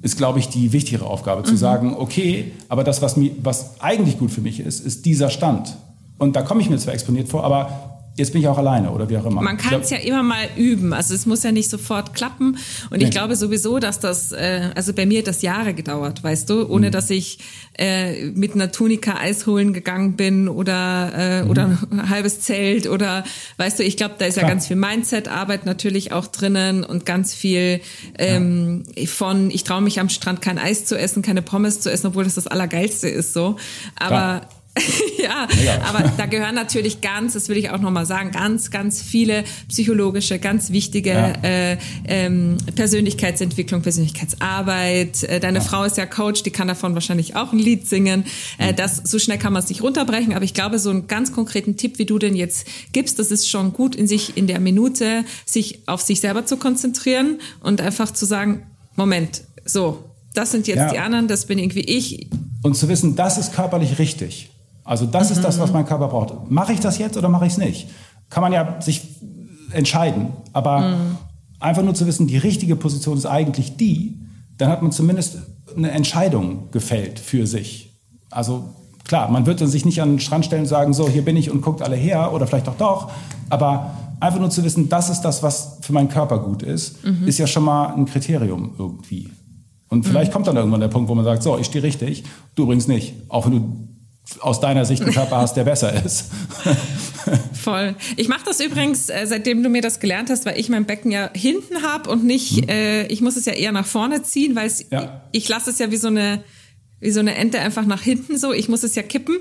[0.02, 4.18] ist, glaube ich, die wichtigere Aufgabe, zu sagen, okay, aber das, was, mir, was eigentlich
[4.18, 5.76] gut für mich ist, ist dieser Stand.
[6.18, 9.08] Und da komme ich mir zwar exponiert vor, aber jetzt bin ich auch alleine oder
[9.08, 9.40] wie auch immer.
[9.40, 10.92] Man kann es ja immer mal üben.
[10.92, 12.58] Also es muss ja nicht sofort klappen.
[12.90, 13.04] Und nee.
[13.04, 16.68] ich glaube sowieso, dass das, äh, also bei mir hat das Jahre gedauert, weißt du,
[16.68, 16.92] ohne mhm.
[16.92, 17.38] dass ich
[17.78, 21.50] äh, mit einer Tunika Eis holen gegangen bin oder äh, mhm.
[21.50, 23.24] oder ein halbes Zelt oder
[23.56, 24.46] weißt du, ich glaube, da ist Klar.
[24.46, 27.80] ja ganz viel Mindset-Arbeit natürlich auch drinnen und ganz viel
[28.18, 29.06] ähm, ja.
[29.06, 32.24] von, ich traue mich am Strand kein Eis zu essen, keine Pommes zu essen, obwohl
[32.24, 33.56] das das Allergeilste ist so.
[33.96, 34.57] Aber Klar
[35.18, 39.02] ja, ja, aber da gehören natürlich ganz, das will ich auch nochmal sagen, ganz, ganz
[39.02, 41.32] viele psychologische, ganz wichtige ja.
[41.42, 45.24] äh, ähm, Persönlichkeitsentwicklung, Persönlichkeitsarbeit.
[45.24, 45.64] Äh, deine ja.
[45.64, 48.24] Frau ist ja Coach, die kann davon wahrscheinlich auch ein Lied singen.
[48.58, 51.32] Äh, das, so schnell kann man es nicht runterbrechen, aber ich glaube, so einen ganz
[51.32, 54.60] konkreten Tipp, wie du den jetzt gibst, das ist schon gut, in sich in der
[54.60, 58.66] Minute sich auf sich selber zu konzentrieren und einfach zu sagen,
[58.96, 60.04] Moment, so,
[60.34, 60.90] das sind jetzt ja.
[60.90, 62.28] die anderen, das bin irgendwie ich.
[62.62, 64.50] Und zu wissen, das ist körperlich richtig.
[64.88, 65.36] Also das mhm.
[65.36, 65.76] ist das, was mhm.
[65.76, 66.50] mein Körper braucht.
[66.50, 67.90] Mache ich das jetzt oder mache ich es nicht?
[68.30, 69.02] Kann man ja sich
[69.72, 70.28] entscheiden.
[70.54, 71.16] Aber mhm.
[71.60, 74.18] einfach nur zu wissen, die richtige Position ist eigentlich die,
[74.56, 75.38] dann hat man zumindest
[75.76, 78.00] eine Entscheidung gefällt für sich.
[78.30, 78.64] Also
[79.04, 81.50] klar, man wird sich nicht an den Strand stellen und sagen, so, hier bin ich
[81.50, 83.10] und guckt alle her oder vielleicht auch doch.
[83.50, 87.28] Aber einfach nur zu wissen, das ist das, was für meinen Körper gut ist, mhm.
[87.28, 89.28] ist ja schon mal ein Kriterium irgendwie.
[89.90, 90.32] Und vielleicht mhm.
[90.32, 92.24] kommt dann irgendwann der Punkt, wo man sagt, so, ich stehe richtig,
[92.54, 93.14] du übrigens nicht.
[93.28, 93.88] Auch wenn du
[94.40, 96.26] aus deiner Sicht einen Körper hast, der besser ist.
[97.52, 97.94] Voll.
[98.16, 101.10] Ich mache das übrigens, äh, seitdem du mir das gelernt hast, weil ich mein Becken
[101.10, 102.68] ja hinten habe und nicht, hm.
[102.68, 105.22] äh, ich muss es ja eher nach vorne ziehen, weil ja.
[105.32, 106.42] ich, ich lasse es ja wie so eine
[107.00, 108.52] wie so eine Ente einfach nach hinten so.
[108.52, 109.36] Ich muss es ja kippen.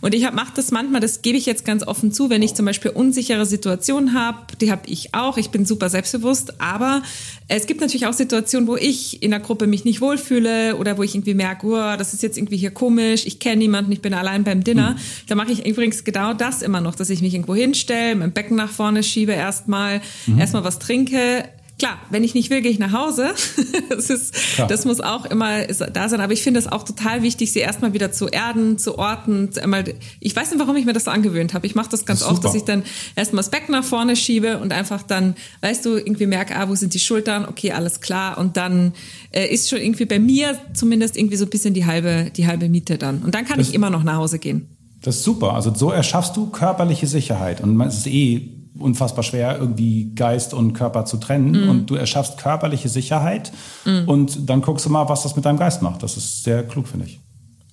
[0.00, 2.64] Und ich mache das manchmal, das gebe ich jetzt ganz offen zu, wenn ich zum
[2.64, 5.36] Beispiel unsichere Situationen habe, die habe ich auch.
[5.36, 7.02] Ich bin super selbstbewusst, aber
[7.48, 11.02] es gibt natürlich auch Situationen, wo ich in der Gruppe mich nicht wohlfühle oder wo
[11.02, 14.14] ich irgendwie merke, oh, das ist jetzt irgendwie hier komisch, ich kenne niemanden, ich bin
[14.14, 14.92] allein beim Dinner.
[14.92, 14.96] Mhm.
[15.26, 18.56] Da mache ich übrigens genau das immer noch, dass ich mich irgendwo hinstelle, mein Becken
[18.56, 20.38] nach vorne schiebe erstmal, mhm.
[20.38, 21.44] erstmal was trinke,
[21.82, 23.34] Klar, wenn ich nicht will, gehe ich nach Hause.
[23.88, 24.36] das, ist,
[24.68, 26.20] das muss auch immer da sein.
[26.20, 29.50] Aber ich finde es auch total wichtig, sie erstmal wieder zu erden, zu orten.
[29.60, 31.66] Einmal, ich weiß nicht, warum ich mir das so angewöhnt habe.
[31.66, 32.84] Ich mache das ganz das oft, dass ich dann
[33.16, 36.76] erstmal das Becken nach vorne schiebe und einfach dann, weißt du, irgendwie merke, ah, wo
[36.76, 37.46] sind die Schultern?
[37.46, 38.38] Okay, alles klar.
[38.38, 38.92] Und dann
[39.32, 42.68] äh, ist schon irgendwie bei mir zumindest irgendwie so ein bisschen die halbe, die halbe
[42.68, 43.22] Miete dann.
[43.22, 44.68] Und dann kann das, ich immer noch nach Hause gehen.
[45.02, 45.54] Das ist super.
[45.54, 47.60] Also so erschaffst du körperliche Sicherheit.
[47.60, 51.66] Und es ist eh unfassbar schwer, irgendwie Geist und Körper zu trennen.
[51.66, 51.68] Mm.
[51.68, 53.52] Und du erschaffst körperliche Sicherheit
[53.84, 54.08] mm.
[54.08, 56.02] und dann guckst du mal, was das mit deinem Geist macht.
[56.02, 57.20] Das ist sehr klug, finde ich.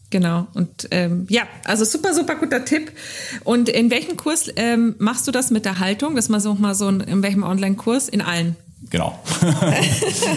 [0.10, 0.48] Genau.
[0.54, 2.92] Und ähm, ja, also super, super guter Tipp.
[3.44, 6.16] Und in welchem Kurs ähm, machst du das mit der Haltung?
[6.16, 8.10] Das mal so mal so in, in welchem Online-Kurs?
[8.10, 8.56] In allen?
[8.90, 9.18] Genau.
[9.42, 9.84] okay.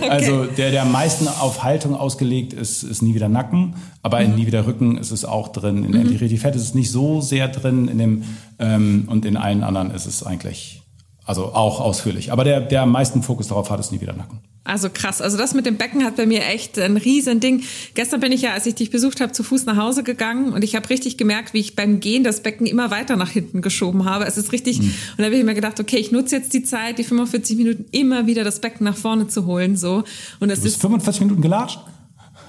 [0.09, 4.27] Also der, der am meisten auf Haltung ausgelegt ist, ist nie wieder Nacken, aber mhm.
[4.27, 5.85] in nie wieder Rücken ist es auch drin.
[5.85, 6.39] In mhm.
[6.39, 8.23] Fett ist es nicht so sehr drin, in dem
[8.59, 10.83] ähm, und in allen anderen ist es eigentlich
[11.25, 12.33] also auch ausführlich.
[12.33, 14.41] Aber der, der am meisten Fokus darauf hat, ist nie wieder Nacken.
[14.65, 15.21] Also krass.
[15.21, 17.65] Also das mit dem Becken hat bei mir echt ein riesen Ding.
[17.95, 20.63] Gestern bin ich ja, als ich dich besucht habe, zu Fuß nach Hause gegangen und
[20.63, 24.05] ich habe richtig gemerkt, wie ich beim Gehen das Becken immer weiter nach hinten geschoben
[24.05, 24.25] habe.
[24.25, 24.81] Es ist richtig.
[24.81, 24.85] Mhm.
[24.85, 27.87] Und da habe ich mir gedacht, okay, ich nutze jetzt die Zeit, die 45 Minuten
[27.91, 29.77] immer wieder das Becken nach vorne zu holen.
[29.77, 30.05] So.
[30.39, 31.81] Und das du bist ist 45 Minuten gelatscht?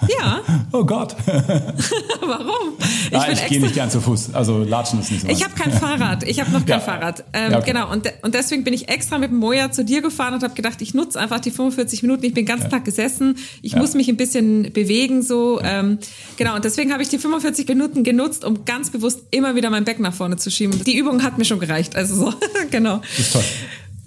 [0.07, 0.41] Ja.
[0.75, 1.15] Oh Gott.
[1.27, 2.73] Warum?
[3.11, 4.33] Ich, ah, ich gehe nicht gern zu Fuß.
[4.33, 5.27] Also latschen ist nicht so.
[5.27, 6.23] Ich habe kein Fahrrad.
[6.23, 6.79] Ich habe noch kein ja.
[6.79, 7.23] Fahrrad.
[7.31, 7.73] Ähm, ja, okay.
[7.73, 7.91] Genau.
[7.91, 10.81] Und, und deswegen bin ich extra mit dem Moja zu dir gefahren und habe gedacht,
[10.81, 12.25] ich nutze einfach die 45 Minuten.
[12.25, 12.69] Ich bin den ganzen ja.
[12.69, 13.37] Tag gesessen.
[13.61, 15.61] Ich muss mich ein bisschen bewegen so.
[15.61, 15.99] Ähm,
[16.37, 16.55] genau.
[16.55, 20.01] Und deswegen habe ich die 45 Minuten genutzt, um ganz bewusst immer wieder mein Becken
[20.01, 20.83] nach vorne zu schieben.
[20.83, 21.95] Die Übung hat mir schon gereicht.
[21.95, 22.33] Also so.
[22.71, 23.01] genau.
[23.15, 23.43] Ist toll.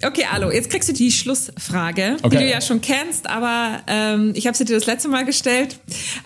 [0.03, 2.29] Okay, Alo, jetzt kriegst du die Schlussfrage, okay.
[2.29, 5.79] die du ja schon kennst, aber ähm, ich habe sie dir das letzte Mal gestellt.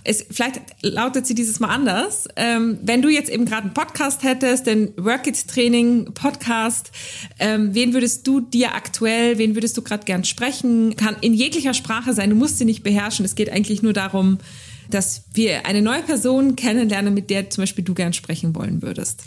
[0.03, 2.28] Es, vielleicht lautet sie dieses Mal anders.
[2.36, 6.91] Ähm, wenn du jetzt eben gerade einen Podcast hättest, den Work It Training Podcast,
[7.39, 10.97] ähm, wen würdest du dir aktuell, wen würdest du gerade gern sprechen?
[10.97, 13.24] Kann in jeglicher Sprache sein, du musst sie nicht beherrschen.
[13.24, 14.39] Es geht eigentlich nur darum,
[14.89, 19.22] dass wir eine neue Person kennenlernen, mit der zum Beispiel du gern sprechen wollen würdest.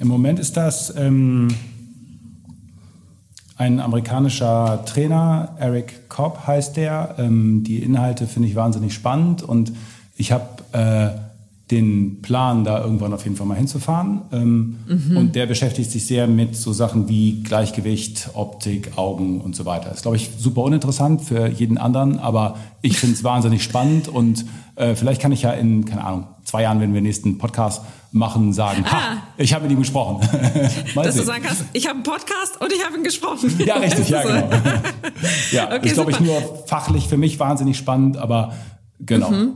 [0.00, 0.92] Im Moment ist das...
[0.96, 1.54] Ähm
[3.58, 7.16] ein amerikanischer Trainer, Eric Cobb heißt der.
[7.18, 9.72] Ähm, die Inhalte finde ich wahnsinnig spannend und
[10.16, 11.27] ich habe äh,
[11.70, 14.22] den Plan, da irgendwann auf jeden Fall mal hinzufahren.
[14.32, 15.16] Ähm, mhm.
[15.16, 19.92] Und der beschäftigt sich sehr mit so Sachen wie Gleichgewicht, Optik, Augen und so weiter.
[19.92, 24.46] Ist, glaube ich, super uninteressant für jeden anderen, aber ich finde es wahnsinnig spannend und
[24.76, 27.82] äh, vielleicht kann ich ja in, keine Ahnung, zwei Jahren, wenn wir den nächsten Podcast
[28.10, 28.92] machen, sagen, ah.
[28.92, 30.20] ha, ich habe mit ihm gesprochen.
[30.94, 31.16] Dass sehen.
[31.18, 33.52] du sagen kannst, ich habe einen Podcast und ich habe ihn gesprochen.
[33.58, 34.48] Ja, richtig, ja, genau.
[35.52, 38.54] ja, okay, ist, glaube ich, nur fachlich für mich wahnsinnig spannend, aber
[39.00, 39.30] genau.
[39.30, 39.52] Mhm.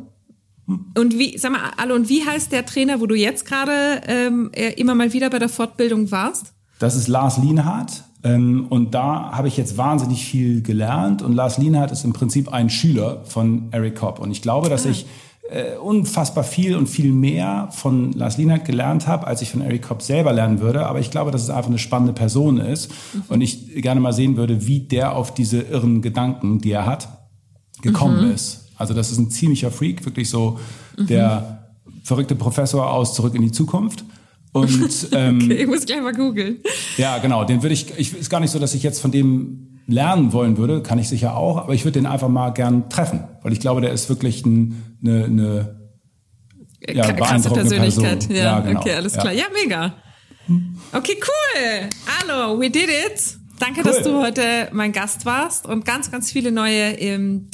[0.66, 4.50] Und wie, sag mal, Allo, und wie heißt der Trainer, wo du jetzt gerade ähm,
[4.76, 6.52] immer mal wieder bei der Fortbildung warst?
[6.78, 8.04] Das ist Lars Lienhardt.
[8.24, 11.22] Ähm, und da habe ich jetzt wahnsinnig viel gelernt.
[11.22, 14.20] Und Lars Lienhardt ist im Prinzip ein Schüler von Eric Kopp.
[14.20, 14.90] Und ich glaube, dass ah.
[14.90, 15.06] ich
[15.50, 19.82] äh, unfassbar viel und viel mehr von Lars Lienhardt gelernt habe, als ich von Eric
[19.82, 20.86] Kopp selber lernen würde.
[20.86, 22.90] Aber ich glaube, dass es einfach eine spannende Person ist.
[23.12, 23.22] Mhm.
[23.28, 27.08] Und ich gerne mal sehen würde, wie der auf diese irren Gedanken, die er hat,
[27.82, 28.32] gekommen mhm.
[28.32, 28.61] ist.
[28.82, 30.58] Also das ist ein ziemlicher Freak, wirklich so
[30.98, 31.06] mhm.
[31.06, 31.68] der
[32.02, 34.04] verrückte Professor aus Zurück in die Zukunft.
[34.50, 36.58] Und ähm, okay, ich muss gleich mal googeln.
[36.98, 37.44] Ja, genau.
[37.44, 37.96] Den würde ich.
[37.96, 41.08] Ich ist gar nicht so, dass ich jetzt von dem lernen wollen würde, kann ich
[41.08, 44.08] sicher auch, aber ich würde den einfach mal gern treffen, weil ich glaube, der ist
[44.08, 45.76] wirklich ein, eine, eine
[46.88, 48.20] ja, krasse Persönlichkeit.
[48.20, 48.36] Person.
[48.36, 48.80] Ja, ja genau.
[48.80, 49.32] okay, alles klar.
[49.32, 49.94] Ja, mega.
[50.92, 51.88] Okay, cool.
[52.18, 53.38] Hallo, we did it.
[53.58, 53.92] Danke, cool.
[53.92, 57.48] dass du heute mein Gast warst und ganz, ganz viele neue ähm,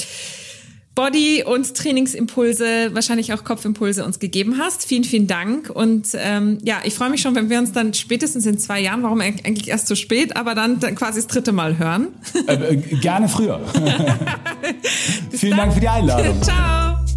[0.98, 4.84] Body- und Trainingsimpulse, wahrscheinlich auch Kopfimpulse uns gegeben hast.
[4.84, 5.70] Vielen, vielen Dank.
[5.70, 9.04] Und ähm, ja, ich freue mich schon, wenn wir uns dann spätestens in zwei Jahren,
[9.04, 12.08] warum eigentlich erst so spät, aber dann, dann quasi das dritte Mal hören.
[12.48, 13.60] Äh, äh, gerne früher.
[15.30, 15.58] vielen dann.
[15.58, 16.42] Dank für die Einladung.
[16.42, 17.07] Ciao.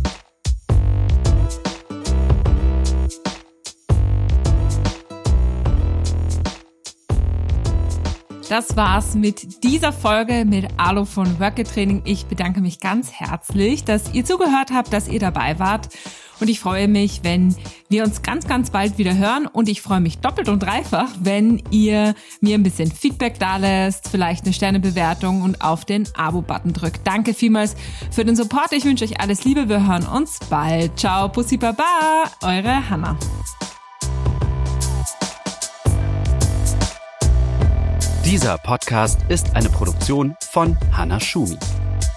[8.51, 12.01] Das war's mit dieser Folge mit Alu von Worker Training.
[12.03, 15.87] Ich bedanke mich ganz herzlich, dass ihr zugehört habt, dass ihr dabei wart.
[16.41, 17.55] Und ich freue mich, wenn
[17.87, 19.47] wir uns ganz, ganz bald wieder hören.
[19.47, 24.09] Und ich freue mich doppelt und dreifach, wenn ihr mir ein bisschen Feedback da lässt,
[24.09, 27.07] vielleicht eine Sternebewertung und auf den Abo-Button drückt.
[27.07, 27.77] Danke vielmals
[28.11, 28.73] für den Support.
[28.73, 29.69] Ich wünsche euch alles Liebe.
[29.69, 30.99] Wir hören uns bald.
[30.99, 31.85] Ciao, Pussy Baba,
[32.41, 33.17] eure Hanna.
[38.25, 41.57] Dieser Podcast ist eine Produktion von Hannah Schumi.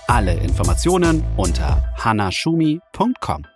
[0.07, 3.53] Alle Informationen unter hannahschumi.com.